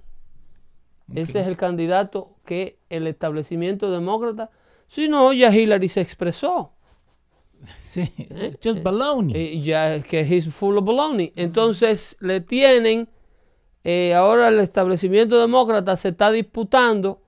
[1.15, 4.51] Ese es el candidato que el establecimiento demócrata,
[4.89, 6.73] si no, ya Hillary se expresó.
[7.81, 8.11] Sí.
[8.19, 9.37] It's just baloney.
[9.37, 11.33] Y ya que he's full of baloney.
[11.37, 13.09] Entonces le tienen,
[13.85, 17.23] eh, ahora el establecimiento demócrata se está disputando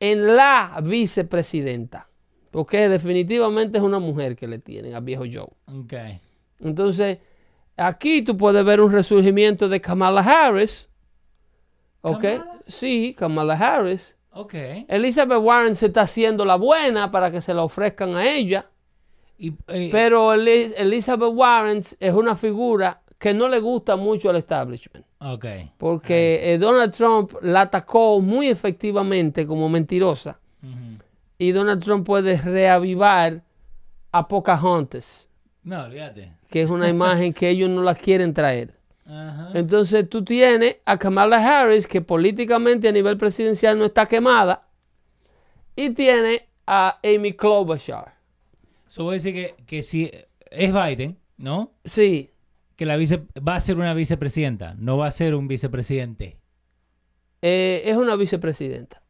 [0.00, 2.08] en la vicepresidenta.
[2.50, 5.48] Porque definitivamente es una mujer que le tienen a viejo Joe.
[6.58, 7.18] Entonces,
[7.86, 10.88] aquí tú puedes ver un resurgimiento de Kamala Harris.
[12.02, 12.20] ¿Ok?
[12.22, 12.58] ¿Kamala?
[12.66, 14.16] Sí, Kamala Harris.
[14.32, 14.54] Ok.
[14.88, 18.70] Elizabeth Warren se está haciendo la buena para que se la ofrezcan a ella.
[19.38, 24.36] Y, eh, Pero Eli- Elizabeth Warren es una figura que no le gusta mucho al
[24.36, 25.04] establishment.
[25.18, 25.44] ok.
[25.76, 30.38] Porque eh, Donald Trump la atacó muy efectivamente como mentirosa.
[31.38, 33.42] Y Donald Trump puede reavivar
[34.12, 35.28] a Pocahontas,
[35.62, 36.34] No, olvídate.
[36.50, 38.74] Que es una imagen que ellos no la quieren traer.
[39.06, 39.50] Ajá.
[39.54, 44.68] Entonces tú tienes a Kamala Harris, que políticamente a nivel presidencial no está quemada,
[45.76, 48.14] y tiene a Amy Klobuchar.
[48.88, 50.10] Eso voy a decir que, que si
[50.50, 51.72] es Biden, ¿no?
[51.84, 52.30] Sí,
[52.76, 56.38] Que la vice va a ser una vicepresidenta, no va a ser un vicepresidente.
[57.42, 59.02] eh, es una vicepresidenta.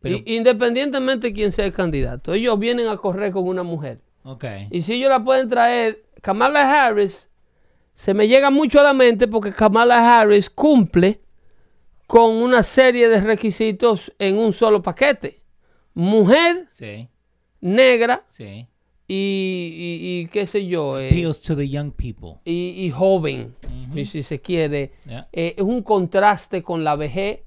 [0.00, 4.00] Pero, independientemente de quién sea el candidato, ellos vienen a correr con una mujer.
[4.70, 7.28] Y si ellos la pueden traer, Kamala Harris,
[7.94, 11.20] se me llega mucho a la mente porque Kamala Harris cumple
[12.06, 15.40] con una serie de requisitos en un solo paquete.
[15.94, 17.08] Mujer, Sí,
[17.60, 18.66] negra sí.
[19.08, 22.40] y, y- y qué sé yo, eh, Appeals to the young people.
[22.44, 23.54] y, y joven,
[23.94, 24.92] y si se quiere.
[25.32, 27.40] Eh, es un contraste con la vejez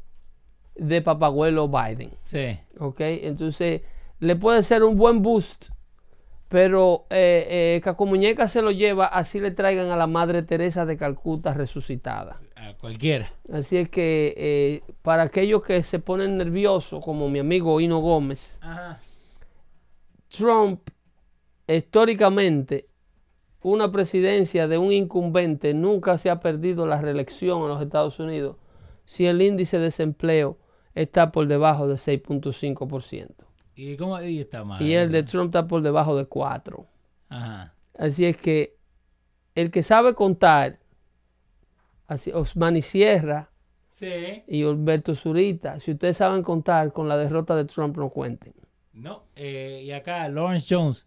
[0.76, 2.12] de Papagüelo Biden.
[2.24, 2.58] Sí.
[2.80, 3.00] ¿ok?
[3.02, 3.82] Entonces,
[4.20, 5.68] le puede ser un buen boost,
[6.50, 10.86] pero eh, eh, Caco Muñeca se lo lleva, así le traigan a la Madre Teresa
[10.86, 12.42] de Calcuta resucitada.
[12.56, 13.32] A cualquiera.
[13.54, 18.58] Así es que eh, para aquellos que se ponen nerviosos, como mi amigo Hino Gómez,
[18.62, 19.00] Ajá.
[20.28, 20.90] Trump,
[21.68, 22.88] históricamente,
[23.62, 28.58] una presidencia de un incumbente nunca se ha perdido la reelección en los Estados Unidos
[29.06, 30.58] si el índice de desempleo
[30.96, 33.49] está por debajo de 6.5%.
[33.82, 34.82] ¿Y cómo ahí está mal?
[34.82, 36.86] Y el de Trump está por debajo de 4.
[37.30, 37.74] Ajá.
[37.98, 38.76] Así es que
[39.56, 40.80] el que sabe contar,
[42.08, 43.50] así, Osmani Sierra
[43.90, 44.44] Sí.
[44.48, 48.54] y Alberto Zurita, si ustedes saben contar con la derrota de Trump, no cuenten.
[48.94, 49.24] No.
[49.36, 51.06] eh, y acá Lawrence Jones,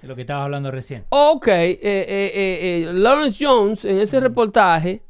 [0.00, 1.04] de lo que estabas hablando recién.
[1.10, 5.02] Ok, eh, eh, eh, Lawrence Jones en ese reportaje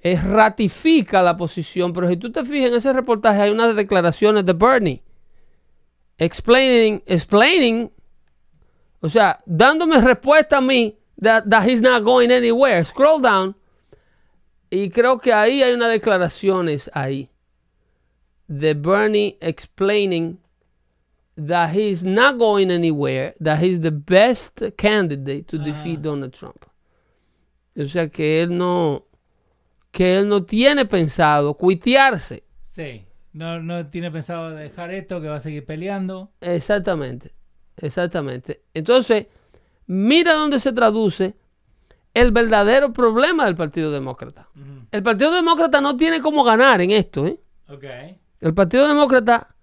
[0.00, 4.46] eh, ratifica la posición, pero si tú te fijas en ese reportaje hay unas declaraciones
[4.46, 5.02] de Bernie
[6.24, 7.90] explaining, explaining,
[9.00, 12.84] o sea, dándome respuesta a mí that, that he's not going anywhere.
[12.84, 13.54] Scroll down
[14.70, 17.28] y creo que ahí hay unas declaraciones ahí
[18.48, 20.38] de Bernie explaining
[21.36, 26.66] that he's not going anywhere, that he's the best candidate to defeat Donald Trump.
[27.76, 29.06] O sea que él no,
[29.90, 32.44] que él no tiene pensado cuitearse.
[32.74, 33.06] Sí.
[33.32, 36.32] No, no tiene pensado dejar esto, que va a seguir peleando.
[36.40, 37.34] Exactamente,
[37.76, 38.62] exactamente.
[38.74, 39.26] Entonces,
[39.86, 41.34] mira dónde se traduce
[42.14, 44.48] el verdadero problema del Partido Demócrata.
[44.90, 47.40] El Partido Demócrata no tiene cómo ganar en esto, ¿eh?
[47.68, 47.84] Ok.
[48.40, 49.54] El Partido Demócrata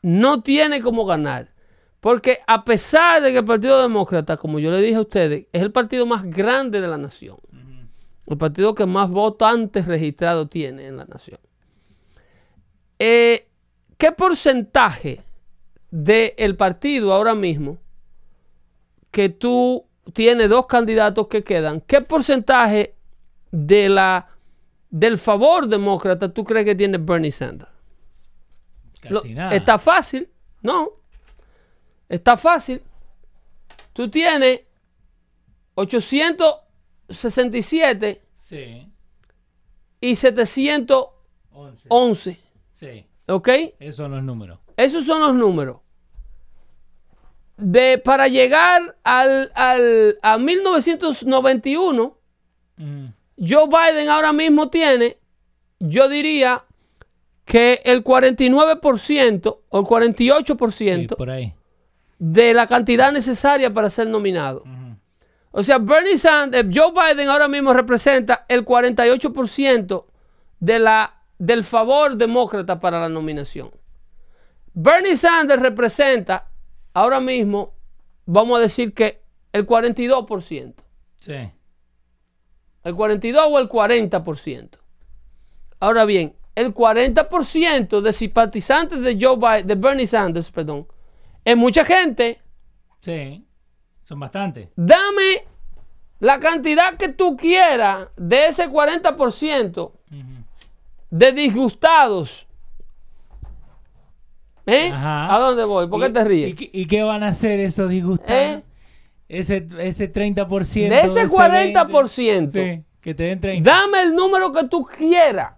[0.00, 1.52] no tiene cómo ganar.
[2.00, 5.62] Porque a pesar de que el Partido Demócrata, como yo le dije a ustedes, es
[5.62, 7.36] el partido más grande de la nación.
[8.26, 11.38] El partido que más votantes registrados tiene en la nación.
[13.04, 13.48] Eh,
[13.98, 15.20] ¿Qué porcentaje
[15.90, 17.78] del partido ahora mismo
[19.10, 22.94] que tú tienes dos candidatos que quedan, qué porcentaje
[23.50, 24.28] de la,
[24.88, 27.72] del favor demócrata tú crees que tiene Bernie Sanders?
[29.00, 29.52] Casi Lo- nada.
[29.56, 30.28] Está fácil,
[30.62, 30.90] no.
[32.08, 32.80] Está fácil.
[33.92, 34.60] Tú tienes
[35.74, 38.88] 867 Sí.
[40.00, 42.38] y 711, 11.
[42.82, 43.06] Sí.
[43.28, 43.48] ¿ok?
[43.78, 44.58] Esos son los números.
[44.76, 45.78] Esos son los números.
[47.56, 52.88] De, para llegar al, al- a 1991, Ujú.
[53.38, 55.18] Joe Biden ahora mismo tiene,
[55.78, 56.64] yo diría
[57.44, 61.54] que el 49% o el 48% Sí, por ahí.
[62.18, 64.64] de la cantidad necesaria para ser nominado.
[65.50, 70.06] O sea, Bernie Sanders, Joe Biden ahora mismo representa el 48%
[70.60, 73.72] de la, del favor demócrata para la nominación.
[74.74, 76.52] Bernie Sanders representa
[76.94, 77.74] ahora mismo,
[78.26, 80.74] vamos a decir que el 42%.
[81.18, 81.50] Sí.
[82.84, 84.78] El 42 o el 40%.
[85.80, 90.86] Ahora bien, el 40% de simpatizantes de Joe Biden, de Bernie Sanders, perdón,
[91.44, 92.40] es mucha gente.
[93.00, 93.44] Sí.
[94.04, 94.68] Son bastantes.
[94.76, 95.44] Dame
[96.20, 100.41] la cantidad que tú quieras de ese 40% Ujú.
[101.12, 102.48] De disgustados.
[104.66, 104.90] ¿Eh?
[104.92, 105.34] Ajá.
[105.34, 105.86] ¿A dónde voy?
[105.88, 106.50] ¿Por qué ¿Y- te ríes?
[106.50, 108.32] ¿Y, qué- y qué van a hacer esos disgustados?
[108.58, 108.62] ¿Eh?
[109.28, 110.88] Ese, ese 30%.
[110.88, 111.72] De ese 40%.
[111.72, 112.50] 40%.
[112.50, 113.70] Sí, que te den 30.
[113.70, 115.54] Dame el número que tú quieras.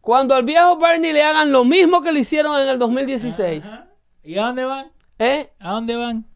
[0.00, 3.64] Cuando al viejo Bernie le hagan lo mismo que le hicieron en el 2016.
[3.64, 3.88] Ajá.
[4.22, 4.90] ¿Y a dónde van?
[5.18, 5.50] ¿eh?
[5.60, 6.26] ¿A dónde van?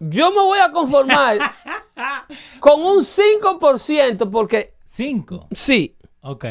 [0.00, 1.38] Yo me voy a conformar
[2.60, 5.48] con un 5% porque 5.
[5.52, 6.44] sí, Ok.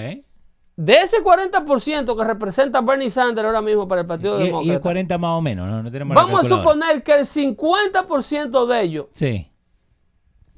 [0.77, 4.47] De ese 40% que representa Bernie Sanders ahora mismo para el Partido Y, y el
[4.51, 5.81] Demócrata, 40 más o menos, ¿no?
[5.83, 9.51] No tenemos vamos a suponer que el 50% de ellos Sí,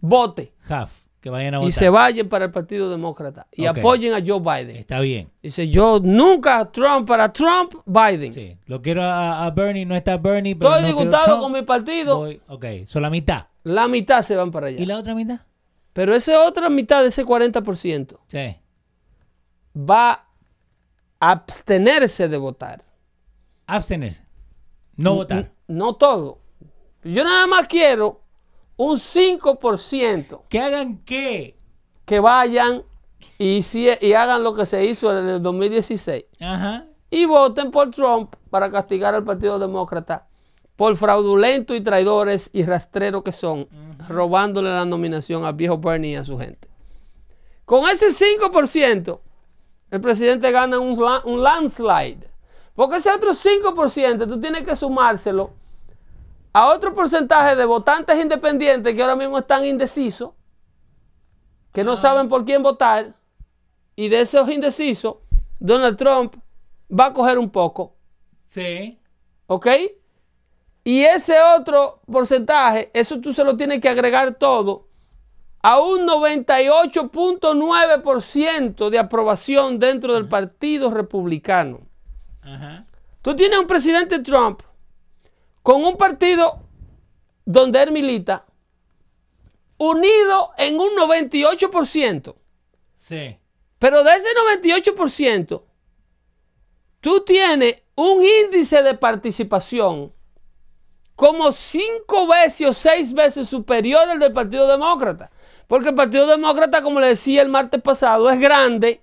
[0.01, 0.91] vote half,
[1.21, 1.69] que vayan a votar.
[1.69, 4.75] y se vayan para el Partido Demócrata y apoyen a Joe Biden.
[4.77, 5.29] Está bien.
[5.41, 8.33] Dice, yo nunca Trump, para Trump, Biden.
[8.33, 8.57] Sí.
[8.65, 12.17] Lo quiero a, a Bernie, no está Bernie, pero Estoy no disgustado con mi partido.
[12.17, 13.45] Voy- Ok, son la mitad.
[13.63, 14.79] La mitad se van para allá.
[14.81, 15.39] ¿Y la otra mitad?
[15.93, 18.55] Pero esa otra mitad de ese 40% Sí.
[19.75, 20.25] Va
[21.19, 22.81] a abstenerse de votar.
[23.67, 24.23] Abstenerse.
[24.95, 25.51] No votar.
[25.67, 26.39] No todo.
[27.03, 28.21] Yo nada más quiero
[28.75, 31.57] un 5% ¿Que hagan qué?
[32.05, 32.83] que vayan
[33.37, 36.85] y, si- y hagan lo que se hizo en el 2016 Ajá.
[37.09, 40.27] y voten por Trump para castigar al Partido Demócrata
[40.75, 43.67] por fraudulentos y traidores y rastreros que son,
[44.07, 46.67] robándole la nominación al viejo Bernie y a su gente.
[47.65, 49.19] Con ese 5%,
[49.91, 52.29] el presidente gana un, la- un landslide.
[52.75, 55.51] Porque ese otro 5% tú tienes que sumárselo
[56.53, 60.31] a otro porcentaje de votantes independientes que ahora mismo están indecisos,
[61.73, 63.13] que no saben por quién votar,
[63.95, 65.15] y de esos indecisos,
[65.59, 66.35] Donald Trump
[66.91, 67.95] va a coger un poco,
[68.47, 68.97] Sí.
[69.47, 69.67] ¿ok?
[70.83, 74.87] Y ese otro porcentaje, eso tú se lo tienes que agregar todo
[75.61, 81.81] a un 98.9% de aprobación dentro del Partido Republicano.
[82.41, 82.85] Ajá.
[83.21, 84.61] Tú tienes un presidente Trump
[85.61, 86.63] con un partido
[87.45, 88.45] donde él milita
[89.77, 92.35] unido en un 98%.
[92.97, 93.37] Sí.
[93.79, 94.27] Pero de ese
[94.61, 95.63] 98%,
[96.99, 100.13] tú tienes un índice de participación
[101.15, 105.31] como cinco veces o seis veces superior al del Partido Demócrata.
[105.69, 109.01] Porque el Partido Demócrata, como le decía el martes pasado, es grande.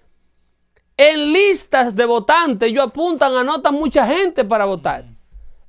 [0.97, 5.05] En listas de votantes, ellos apuntan, anotan mucha gente para votar.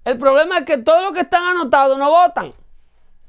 [0.03, 2.51] El problema es que todos los que están anotados no votan.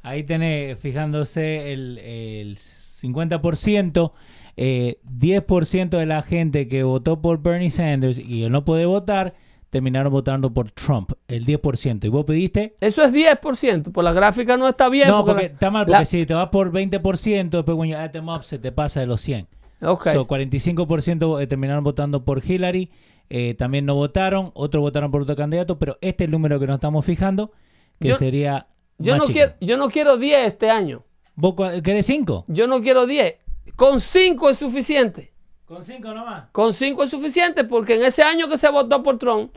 [0.00, 4.12] Ahí tenés, fijándose, el, el 50%,
[4.56, 9.34] eh, 10% de la gente que votó por Bernie Sanders y que no puede votar,
[9.70, 12.04] terminaron votando por Trump, el 10%.
[12.06, 12.76] ¿Y vos pediste?
[12.80, 13.92] Eso es 10%.
[13.92, 15.08] Por la gráfica no está bien.
[15.08, 18.00] no, porque la- está mal, porque la- si te vas por 20%, después cuando you
[18.00, 19.46] add them up, se te pasa de los 100.
[19.82, 20.08] Ok.
[20.12, 22.90] So, 45% eh, terminaron votando por Hillary,
[23.30, 26.66] eh, también no votaron, otros votaron por otro candidato, pero este es el número que
[26.66, 27.52] nos estamos fijando,
[28.00, 28.68] que Yo- sería...
[29.00, 29.32] Yo no, chico.
[29.34, 31.04] quiero, yo no quiero 10 este año.
[31.36, 31.54] ¿Vos
[31.84, 32.46] querés 5?
[32.48, 33.36] Yo no quiero 10.
[33.76, 35.32] Con 5 es suficiente.
[35.68, 36.44] Con 5 nomás.
[36.50, 39.54] Con 5 es suficiente porque en ese año que se votó por Trump,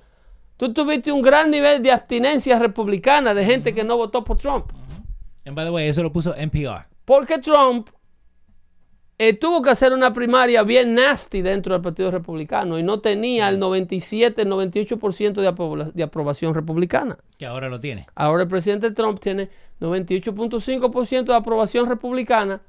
[0.57, 4.71] tú tuviste un gran nivel de abstinencia republicana de gente que no votó por Trump.
[5.45, 6.85] And by the way, eso lo puso NPR.
[7.05, 7.87] Porque Trump
[9.17, 13.47] eh, tuvo que hacer una primaria bien nasty dentro del Partido Republicano y no tenía
[13.47, 17.17] el 97, el 98% de, apro- de aprobación republicana.
[17.37, 18.05] Que ahora lo tiene.
[18.15, 19.49] Ahora el presidente Trump tiene
[19.79, 22.61] 98.5% de aprobación republicana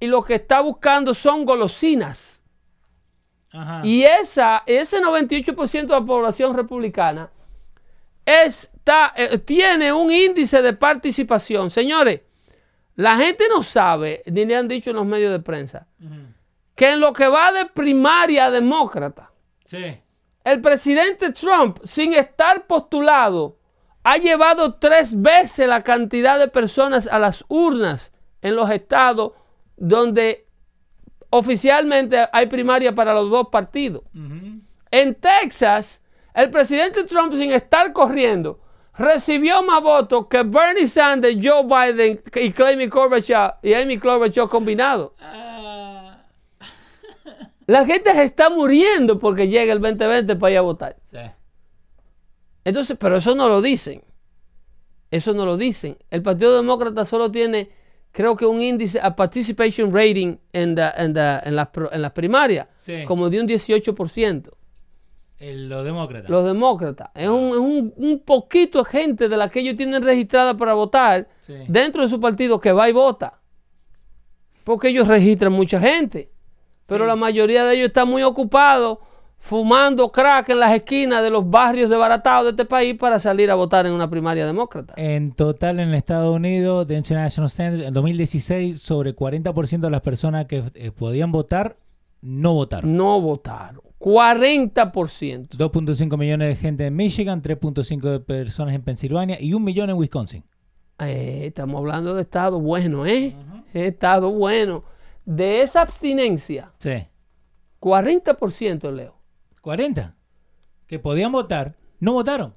[0.00, 2.42] y lo que está buscando son golosinas.
[3.52, 3.80] Ajá.
[3.84, 7.30] Y esa, ese 98% de la población republicana
[8.24, 11.70] está, eh, tiene un índice de participación.
[11.70, 12.20] Señores,
[12.96, 15.86] la gente no sabe, ni le han dicho en los medios de prensa,
[16.74, 19.30] que en lo que va de primaria demócrata,
[19.64, 19.98] Sí.
[20.44, 23.58] el presidente Trump, sin estar postulado,
[24.02, 29.32] ha llevado tres veces la cantidad de personas a las urnas en los estados
[29.76, 30.47] donde
[31.30, 34.02] oficialmente hay primaria para los dos partidos.
[34.90, 36.00] En Texas,
[36.34, 38.60] el presidente Trump, sin estar corriendo,
[38.96, 45.12] recibió más votos que Bernie Sanders, Joe Biden y Amy Klobuchar y Amy Klobuchar combinados.
[47.66, 50.96] La gente se está muriendo porque llega el 2020 para ir a votar.
[51.02, 51.18] Sí.
[52.64, 54.02] Entonces, pero eso no lo dicen.
[55.10, 55.96] Eso no lo dicen.
[56.10, 57.70] El Partido Demócrata solo tiene,
[58.18, 62.10] creo que un índice, a participation rating en, the- en, the- en las, en las
[62.10, 63.04] primarias, Sí.
[63.06, 64.50] como de un 18%.
[65.38, 66.28] El- los demócratas.
[66.28, 67.10] Los demócratas.
[67.14, 70.74] Es, un, es un- un poquito de gente de la que ellos tienen registrada para
[70.74, 71.54] votar Sí.
[71.68, 73.38] dentro de su partido que va y vota.
[74.64, 76.32] Porque ellos registran mucha gente.
[76.86, 77.08] Pero Sí.
[77.08, 78.98] la mayoría de ellos están muy ocupados
[79.38, 83.54] fumando crack en las esquinas de los barrios desbaratados de este país para salir a
[83.54, 84.94] votar en una primaria demócrata.
[84.96, 90.46] En total en Estados Unidos, de International Standards, en 2016, sobre 40% de las personas
[90.46, 91.76] que eh, podían votar
[92.20, 92.96] no votaron.
[92.96, 93.80] No votaron.
[94.00, 95.50] 40%.
[95.50, 99.96] 2.5 millones de gente en Michigan, 3.5 de personas en Pensilvania y un millón en
[99.96, 100.44] Wisconsin.
[100.98, 103.36] Eh, estamos hablando de estado bueno, ¿eh?
[103.72, 104.84] Estado bueno.
[105.24, 107.06] De esa abstinencia, Sí.
[107.80, 109.17] 40%, Leo.
[109.68, 110.14] 40.
[110.86, 112.54] Que podían votar, no votaron.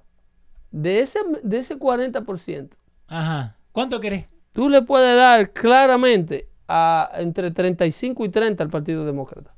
[0.71, 2.69] De ese, de ese 40%,
[3.07, 3.57] Ajá.
[3.73, 4.27] ¿Cuánto querés?
[4.53, 9.53] tú le puedes dar claramente a entre 35 y 30 al Partido Demócrata.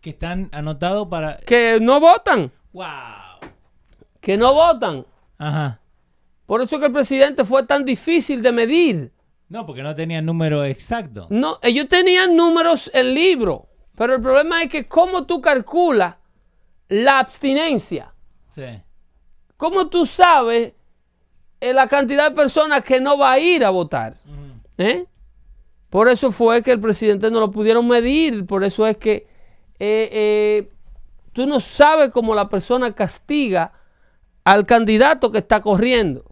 [0.00, 1.36] Que están anotados para.
[1.36, 2.84] Que no votan, ¡Wow!
[4.20, 5.06] que no votan.
[5.38, 5.80] Ajá.
[6.46, 9.12] Por eso que el presidente fue tan difícil de medir.
[9.48, 11.28] No, porque no tenían número exacto.
[11.30, 16.16] No, ellos tenían números en libro, pero el problema es que cómo tú calculas
[16.88, 18.14] la abstinencia.
[18.54, 18.82] Sí.
[19.56, 20.74] ¿Cómo tú sabes
[21.60, 24.16] eh, la cantidad de personas que no va a ir a votar?
[24.78, 25.06] ¿Eh?
[25.90, 28.44] Por eso fue que el presidente no lo pudieron medir.
[28.46, 29.26] Por eso es que
[29.78, 30.68] eh, eh,
[31.32, 33.72] tú no sabes cómo la persona castiga
[34.44, 36.24] al candidato que está corriendo,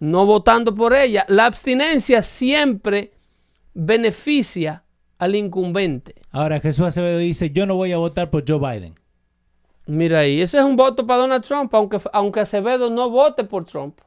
[0.00, 1.24] no votando por ella.
[1.28, 3.12] La abstinencia siempre
[3.74, 4.84] beneficia
[5.18, 6.14] al incumbente.
[6.30, 8.94] Ahora Jesús Acevedo dice: Yo no voy a votar por Joe Biden.
[9.88, 13.64] Mira ahí, ese es un voto para Donald Trump, aunque, aunque Acevedo no vote por
[13.64, 13.98] Trump.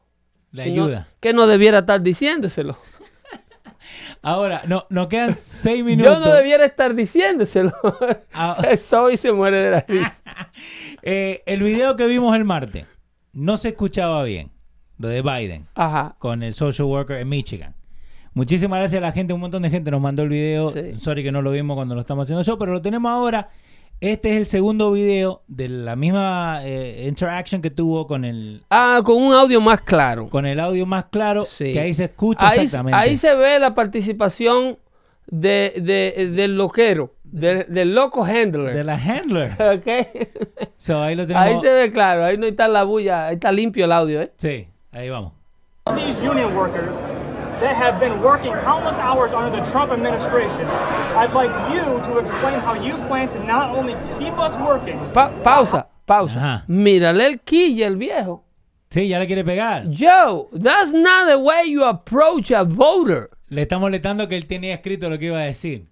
[0.51, 1.07] Le Que no- ayuda.
[1.19, 2.77] que no debiera estar diciéndoselo.
[4.21, 6.19] Ahora, no, nos quedan seis minutos.
[6.19, 7.73] Yo no debiera estar diciéndoselo.
[8.33, 8.61] Ah.
[8.69, 10.17] Eso hoy se muere de la risa.
[11.03, 12.85] Eh, el video que vimos el martes
[13.33, 14.51] no se escuchaba bien.
[14.99, 16.15] Lo de Biden Ajá.
[16.19, 17.73] con el social worker en Michigan.
[18.35, 20.67] Muchísimas gracias a la gente, un montón de gente nos mandó el video.
[20.67, 20.93] Sí.
[20.99, 23.49] Sorry que no lo vimos cuando lo estamos haciendo yo, pero lo tenemos ahora.
[24.01, 28.99] Este es el segundo video de la misma eh, interaction que tuvo con el Ah,
[29.05, 30.27] con un audio más claro.
[30.27, 31.71] con el audio más claro, Sí.
[31.71, 32.97] que ahí se escucha Ahí, exactamente.
[32.97, 34.79] ahí se ve la participación
[35.27, 38.73] de, de- del loquero, de- del loco handler.
[38.75, 39.51] de la handler.
[39.77, 40.67] Ok.
[40.77, 41.47] So, ahí lo tenemos.
[41.47, 44.31] Ahí se ve claro, ahí no está la bulla, ahí está limpio el audio, ¿eh?
[44.35, 45.33] Sí, ahí vamos.
[45.95, 46.97] these union workers
[47.61, 50.65] that have been working countless hours under the Trump administration.
[51.15, 55.31] I'd like you to explain how you plan to not only keep us working, Pa-
[55.43, 56.37] pausa, pausa.
[56.39, 56.63] Ajá.
[56.67, 58.43] Mírale el quille, el viejo.
[58.89, 59.85] Sí, ya le quiere pegar.
[59.89, 63.29] Joe, that's not the way you approach a voter.
[63.47, 65.87] Le está molestando que él tenía escrito lo que iba a decir.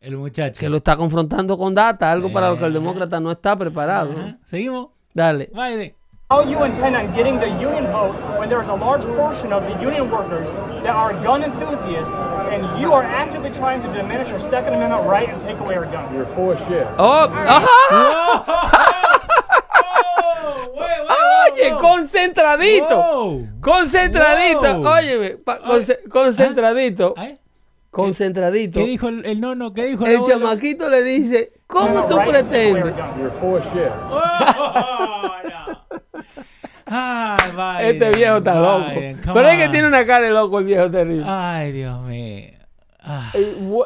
[0.00, 0.58] El muchacho.
[0.58, 4.14] Que lo está confrontando con data, algo para lo que el demócrata no está preparado.
[4.44, 4.88] Seguimos.
[5.14, 5.50] Dale.
[5.54, 5.94] Biden.
[6.32, 9.62] How you intend on getting the union vote when there is a large portion of
[9.64, 10.50] the union workers
[10.82, 12.14] that are gun enthusiasts,
[12.50, 15.84] and you are actively trying to diminish our Second Amendment right and take away our
[15.84, 16.08] guns.
[16.16, 16.86] You're full of shit.
[16.96, 18.44] Oh, uh-huh.
[18.48, 18.78] ajá.
[21.52, 22.96] Oye, concentradito.
[22.96, 23.46] Wow.
[23.60, 24.80] Concentradito.
[24.80, 24.94] Wow.
[24.96, 27.12] Óyeme, pa- conce- ah, concentradito.
[27.18, 27.38] Ay,
[27.92, 28.80] Concentradito.
[28.80, 29.74] ¿Qué dijo el, el nono?
[29.74, 30.38] ¿Qué dijo el El abuelo?
[30.40, 32.96] chamaquito le dice, ¿cómo tú Right and take away our pretendes?
[32.96, 33.18] guns.
[33.20, 33.92] You're full of shit.
[36.92, 36.98] No.
[36.98, 38.90] Ay, Biden, Este viejo está loco.
[38.90, 41.24] Biden, Pero es que tiene una cara de loco el viejo terrible.
[41.26, 42.50] Ay, Dios mío.
[43.00, 43.32] Ah,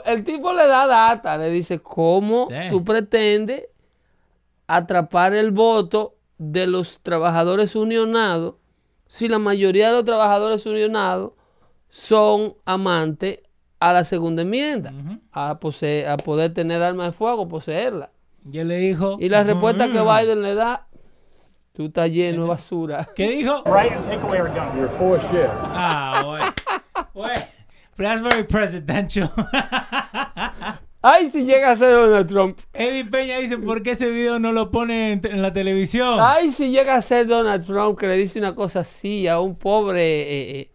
[0.04, 2.68] El, tipo le da data, le dice, ¿cómo Sí.
[2.68, 3.64] tú pretendes
[4.66, 8.54] atrapar el voto de los trabajadores unionados
[9.06, 11.32] si la mayoría de los trabajadores unionados
[11.88, 13.38] son amantes
[13.78, 14.92] a la segunda enmienda,
[15.32, 18.10] a, poseer- a poder tener armas de fuego, poseerla?
[18.50, 19.16] y él le dijo.
[19.20, 20.00] Y la respuesta que.
[20.00, 20.86] Biden le da,
[21.76, 23.08] tú estás lleno de basura.
[23.14, 23.62] ¿Qué dijo?
[23.66, 24.74] Right and take away our guns.
[24.76, 25.48] You're full of shit.
[25.50, 26.54] Ah, bueno.
[27.14, 27.44] Bueno.
[27.98, 29.30] That's very presidential.
[31.02, 32.58] Ay, si llega a ser Donald Trump.
[32.72, 36.18] Eddie Peña dice, ¿por qué ese video no lo pone en, en la televisión?
[36.20, 39.54] Ay, si llega a ser Donald Trump que le dice una cosa así a un
[39.56, 40.72] pobre, eh, eh,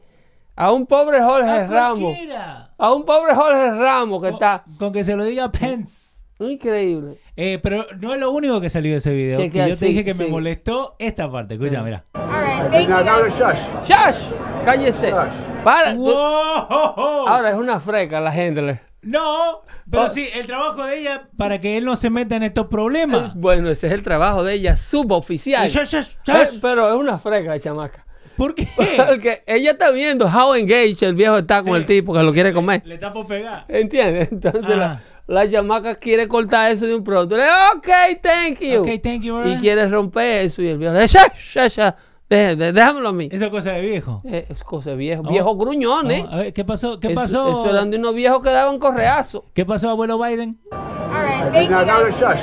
[0.56, 2.74] a un pobre Jorge A Ramos, cualquiera.
[2.78, 6.11] a un pobre Jorge Ramos que Con- está Con que se lo diga Pence.
[6.50, 7.18] Increíble.
[7.36, 9.38] Eh, pero no es lo único que salió de ese video.
[9.38, 11.56] Que yo te sí, dije que me molestó esta parte.
[11.56, 12.06] Escucha, mira.
[12.14, 13.60] Now, now, shush.
[13.88, 14.18] ¡Shash!
[14.66, 15.10] Cállese.
[15.10, 15.34] Shash.
[15.64, 15.92] Para.
[15.92, 18.80] Ahora es una freca la Handler.
[19.02, 20.10] No, pero Oh.
[20.10, 23.34] sí, el trabajo de ella para que él no se meta en estos problemas.
[23.36, 25.68] Bueno, ese es el trabajo de ella, suboficial.
[25.68, 26.60] Shash, Eh, shash.
[26.62, 28.06] pero es una freca la chamaca.
[28.38, 28.68] ¿Por qué?
[29.08, 31.80] Porque ella está viendo how engaged el viejo está con Sí.
[31.80, 32.82] el tipo que lo quiere comer.
[32.86, 33.66] Le está por pegar.
[33.68, 34.32] ¿Entiendes?
[34.32, 34.76] Entonces Ah.
[34.78, 35.02] la,
[35.32, 37.36] la chamaca quiere cortar eso de un pronto.
[37.38, 38.82] Le dice, ok, thank you.
[38.82, 39.60] Ok, thank you, y ¿verdad?
[39.62, 40.62] quiere romper eso.
[40.62, 41.94] Y el viejo le dice, "Shh, shh, shh,
[42.30, 43.30] deje- de- déjamelo a mí.
[43.32, 44.22] Eso es cosa de viejo.
[44.26, 45.24] Eh, Es cosa de viejo.
[45.26, 45.32] Oh.
[45.32, 46.26] Viejo gruñón, ¿eh?
[46.30, 47.00] Oh, a ver, ¿qué pasó?
[47.00, 47.50] ¿Qué Eso- pasó?
[47.64, 49.46] Eso, eran de unos viejos que daban correazo.
[49.54, 50.60] ¿Qué pasó, abuelo Biden?
[50.72, 52.42] Now, now, shush.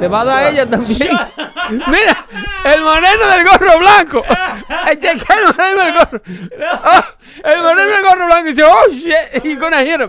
[0.00, 1.08] Le va a dar a ella también.
[1.70, 2.26] Mira,
[2.74, 4.22] el moreno del gorro blanco.
[4.92, 6.22] Chequea el moreno del gorro.
[6.84, 7.06] Ah,
[7.44, 10.00] el moreno del gorro blanco dice, oh shit, he's gonna hit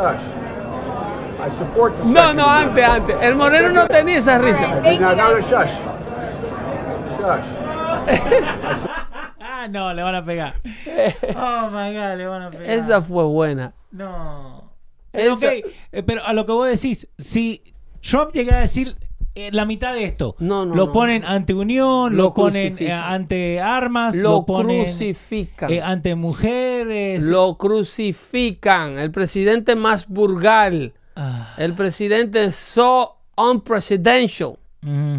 [0.00, 0.18] him.
[0.18, 1.40] Shush.
[1.40, 3.16] I support the No, no, antes, antes.
[3.22, 4.80] El moreno no tenía esa risa.
[5.00, 5.70] Now, now, shush.
[7.18, 7.46] Shush.
[9.42, 10.54] Ah, no, le van a pegar.
[11.36, 12.70] Oh my god, le van a pegar.
[12.70, 13.72] Esa fue buena.
[13.90, 14.70] No.
[15.12, 18.96] Esa- ok, eh, pero a lo que vos decís, si Trump llega a decir
[19.34, 20.92] eh, la mitad de esto, No, no, lo no.
[20.92, 25.70] ponen ante unión, lo, Lo ponen eh, ante armas, lo, lo ponen crucifican.
[25.72, 27.22] eh, ante mujeres.
[27.24, 28.98] Lo crucifican.
[28.98, 30.94] El presidente más burgal.
[31.16, 34.58] Ah, El presidente so unpresidential.
[34.82, 35.18] mm.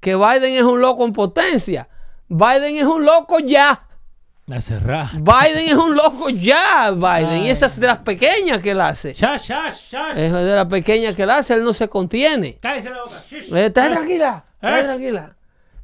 [0.00, 1.88] Que Biden es un loco en potencia.
[2.28, 3.85] Biden es un loco ya.
[4.46, 5.10] La cerrá.
[5.14, 7.44] Biden es un loco ya, Biden.
[7.44, 9.12] Y esas de las pequeñas que él hace.
[9.12, 10.10] Ya, ya, ya.
[10.12, 12.58] Es de las pequeñas que él hace, él no se contiene.
[12.60, 13.22] Cállese la boca.
[13.30, 14.84] Eh, Está tranquila, está ¿Eh?
[14.84, 15.36] tranquila.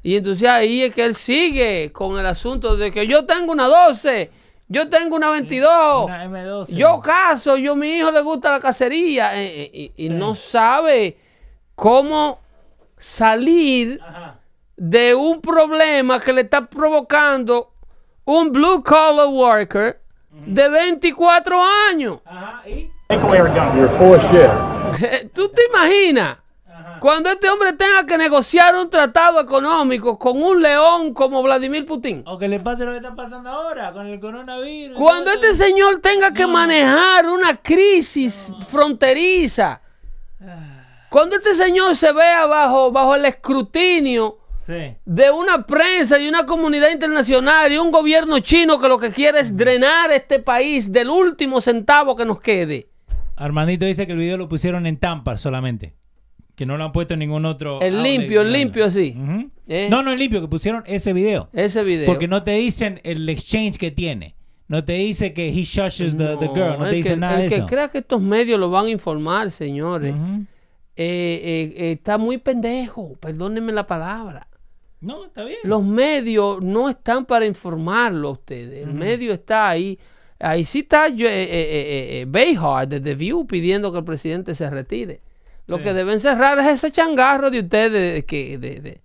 [0.04, 3.66] Y entonces ahí es que él sigue con el asunto de que yo tengo una
[3.66, 4.30] 12,
[4.68, 6.66] yo tengo una 22, Una M12.
[6.68, 11.18] yo caso, yo a mi hijo le gusta la cacería eh, eh, y, no sabe
[11.74, 12.40] cómo
[12.96, 14.38] salir Ajá.
[14.76, 17.71] de un problema que le está provocando
[18.24, 20.00] un blue collar worker
[20.30, 22.20] de 24 años.
[25.34, 26.38] ¿Tú te imaginas?
[27.00, 32.22] Cuando este hombre tenga que negociar un tratado económico con un león como Vladimir Putin.
[32.26, 34.96] O que le pase lo que está pasando ahora con el coronavirus.
[34.96, 39.80] Cuando este señor tenga que manejar una crisis fronteriza.
[41.08, 44.94] Cuando este señor se vea bajo, bajo el escrutinio Sí.
[45.04, 49.40] de una prensa y una comunidad internacional y un gobierno chino que lo que quiere
[49.40, 52.86] es drenar este país del último centavo que nos quede.
[53.34, 55.94] Armandito dice que el video lo pusieron en Tampar solamente.
[56.54, 57.80] Que no lo han puesto en ningún otro.
[57.80, 59.16] El limpio, el limpio así.
[59.18, 59.50] Ujú.
[59.66, 59.88] Eh.
[59.90, 61.48] No, no el limpio, que pusieron ese video.
[61.52, 62.06] Ese video.
[62.06, 64.36] Porque no te dicen el exchange que tiene.
[64.68, 66.78] No te dice que he shushes the, the girl.
[66.78, 67.66] No el te dice que, nada el de que eso.
[67.66, 70.14] crea que estos medios lo van a informar, señores,
[70.94, 74.46] eh, eh, está muy pendejo, perdónenme la palabra.
[75.02, 75.58] No, está bien.
[75.64, 78.86] Los medios no están para informarlo a ustedes.
[78.86, 79.98] El medio está ahí.
[80.38, 84.54] Ahí sí está eh, eh, eh, eh, Behar de The View pidiendo que el presidente
[84.54, 85.20] se retire.
[85.66, 85.82] Lo Sí.
[85.84, 89.00] que deben cerrar es ese changarro de ustedes de, que, de, de-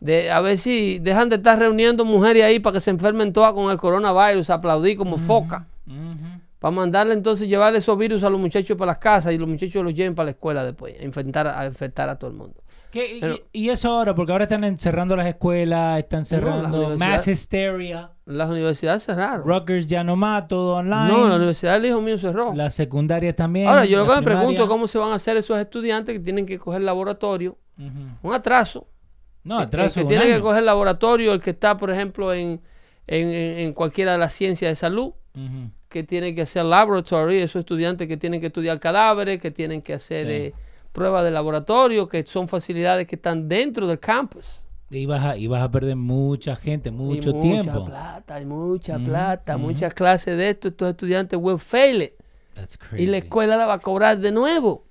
[0.00, 3.52] de- a ver si dejan de estar reuniendo mujeres ahí para que se enfermen todas
[3.52, 5.66] con el coronavirus, aplaudir como foca.
[5.86, 6.24] Ujú.
[6.60, 9.82] Para mandarle entonces llevarle esos virus a los muchachos para las casas y los muchachos
[9.84, 12.62] los lleven para la escuela después, a infectar, a infectar a todo el mundo.
[12.90, 16.98] ¿Qué- y- Pero- y, eso ahora, porque ahora están encerrando las escuelas, están cerrando universidades-
[16.98, 18.10] mass hysteria.
[18.24, 19.46] Las universidades cerraron.
[19.46, 21.08] Rutgers ya no más, todo online.
[21.08, 22.54] No, la universidad del hijo mío cerró.
[22.54, 23.68] Las secundarias también.
[23.68, 26.20] Ahora, yo lo que me pregunto es cómo se van a hacer esos estudiantes que
[26.20, 27.56] tienen que coger laboratorio.
[28.22, 28.86] Un atraso.
[29.44, 32.60] No, atraso El que tiene que coger laboratorio, el que está, por ejemplo, en,
[33.06, 35.12] en, en- cualquiera de las ciencias de salud,
[35.88, 39.94] que tiene que hacer laboratory, esos estudiantes que tienen que estudiar cadáveres, que tienen que
[39.94, 40.32] hacer Sí.
[40.32, 40.54] eh,
[40.92, 44.64] pruebas de laboratorio, que son facilidades que están dentro del campus.
[44.90, 47.84] Y vas, a, y vas a perder mucha gente, mucho y mucha tiempo.
[47.84, 49.66] plata, hay mucha Ujú, plata, ujú.
[49.66, 52.12] muchas clases de esto, estos estudiantes will fail it.
[52.54, 53.06] That's Y crazy.
[53.06, 54.84] la escuela la va a cobrar de nuevo.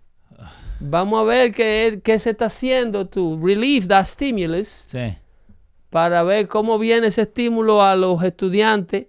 [0.80, 5.18] Vamos a ver qué, qué se está haciendo to relieve that stimulus Sí.
[5.90, 9.08] para ver cómo viene ese estímulo a los estudiantes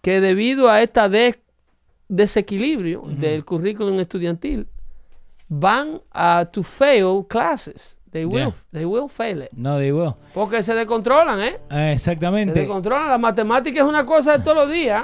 [0.00, 1.40] que debido a esta des-
[2.08, 4.68] desequilibrio del currículum estudiantil
[5.54, 7.98] van a to fail classes.
[8.10, 8.52] They will, Yeah.
[8.72, 9.50] they will fail it.
[9.52, 10.16] No, digo.
[10.34, 11.58] Porque se descontrolan, ¿eh?
[11.70, 12.58] Se exactamente.
[12.60, 13.08] descontrolan.
[13.08, 15.02] La matemática es una cosa de todos los días.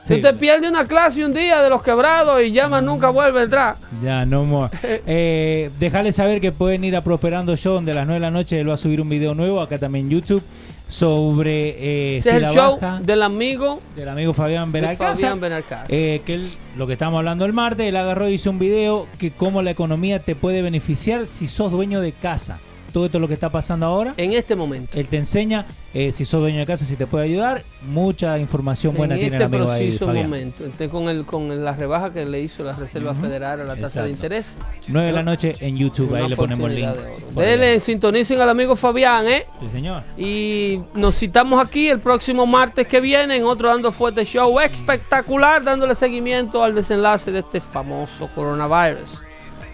[0.00, 0.08] Sí.
[0.08, 3.42] Si usted pierde una clase un día de los quebrados y llama nunca vuelve a
[3.44, 3.76] entrar.
[4.02, 4.70] Ya, no more.
[5.06, 8.30] Eh, dejarles saber que pueden ir a Prosperando Show, donde a las 9 de la
[8.30, 10.42] noche él va a subir un video nuevo, acá también en YouTube,
[10.88, 14.32] sobre eh, si la el show baja del amigo del amigo.
[14.32, 15.38] Fabián Benalcázar.
[15.88, 19.06] Eh, que él, lo que estábamos hablando el martes, él agarró y hizo un video
[19.18, 22.58] que cómo la economía te puede beneficiar si sos dueño de casa.
[22.92, 24.14] Todo esto es lo que está pasando ahora.
[24.16, 24.98] en este momento.
[24.98, 27.62] Él te enseña eh, si sos dueño de casa, si te puede ayudar.
[27.88, 30.24] Mucha información buena en tiene este el amigo ahí, preciso Fabián.
[30.26, 30.64] momento.
[30.64, 34.02] Este, con, el, con la rebaja que le hizo la Reserva Federal a la tasa
[34.02, 34.56] de interés.
[34.88, 36.88] 9 de la noche en YouTube, Una ahí le ponemos el link.
[37.34, 37.42] de.
[37.46, 39.46] Denle, sintonicen al amigo Fabián, ¿eh?
[39.60, 40.02] Sí, señor.
[40.16, 45.62] Y nos citamos aquí el próximo martes que viene en otro Dando Fuerte Show espectacular,
[45.62, 49.08] dándole seguimiento al desenlace de este famoso coronavirus.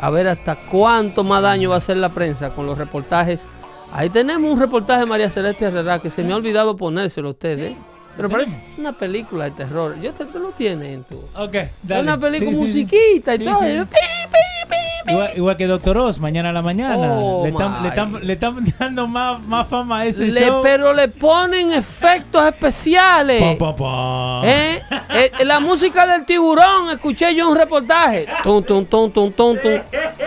[0.04, 3.48] A ver hasta cuánto más daño va a hacer la prensa con los reportajes.
[3.90, 7.30] Ahí tenemos un reportaje de María Celeste Herrera que se me ha olvidado ponérselo a
[7.30, 7.74] ustedes.
[8.16, 9.98] Pero parece una película de terror.
[10.00, 11.16] Yo te, te lo tienes en tu.
[11.36, 12.02] Ok, Es dale.
[12.02, 12.82] una película Sí, sí, sí.
[12.84, 13.58] musiquita y Sí, todo.
[13.60, 13.66] sí.
[13.66, 15.12] y yo, pi, pi, pi, pi.
[15.12, 16.96] Igual, igual que Doctor Oz, mañana a la mañana.
[16.96, 20.62] Oh, le, están, dando más, más fama a ese Le- show.
[20.62, 23.56] pero le ponen efectos especiales.
[23.58, 24.44] Pam.
[24.44, 24.80] ¿Eh?
[25.10, 28.26] Eh, la música del tiburón, escuché yo un reportaje.
[28.42, 29.80] Tum, tum, tum, tum, tum, tum.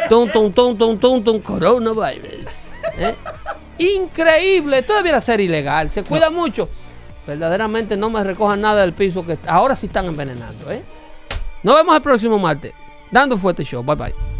[0.09, 2.45] Tum, tum, tum, tum, tum, tum, coronavirus.
[2.99, 3.15] ¿Eh?
[3.79, 4.79] Increíble.
[4.79, 5.89] Esto debiera ser ilegal.
[5.89, 6.69] Se cuida mucho.
[7.27, 10.71] Verdaderamente no me recojan nada del piso que ahora sí están envenenando.
[10.71, 10.81] ¿eh?
[11.61, 12.73] Nos vemos el próximo martes.
[13.11, 13.83] Dando Fuerte Show.
[13.83, 14.36] Bye bye.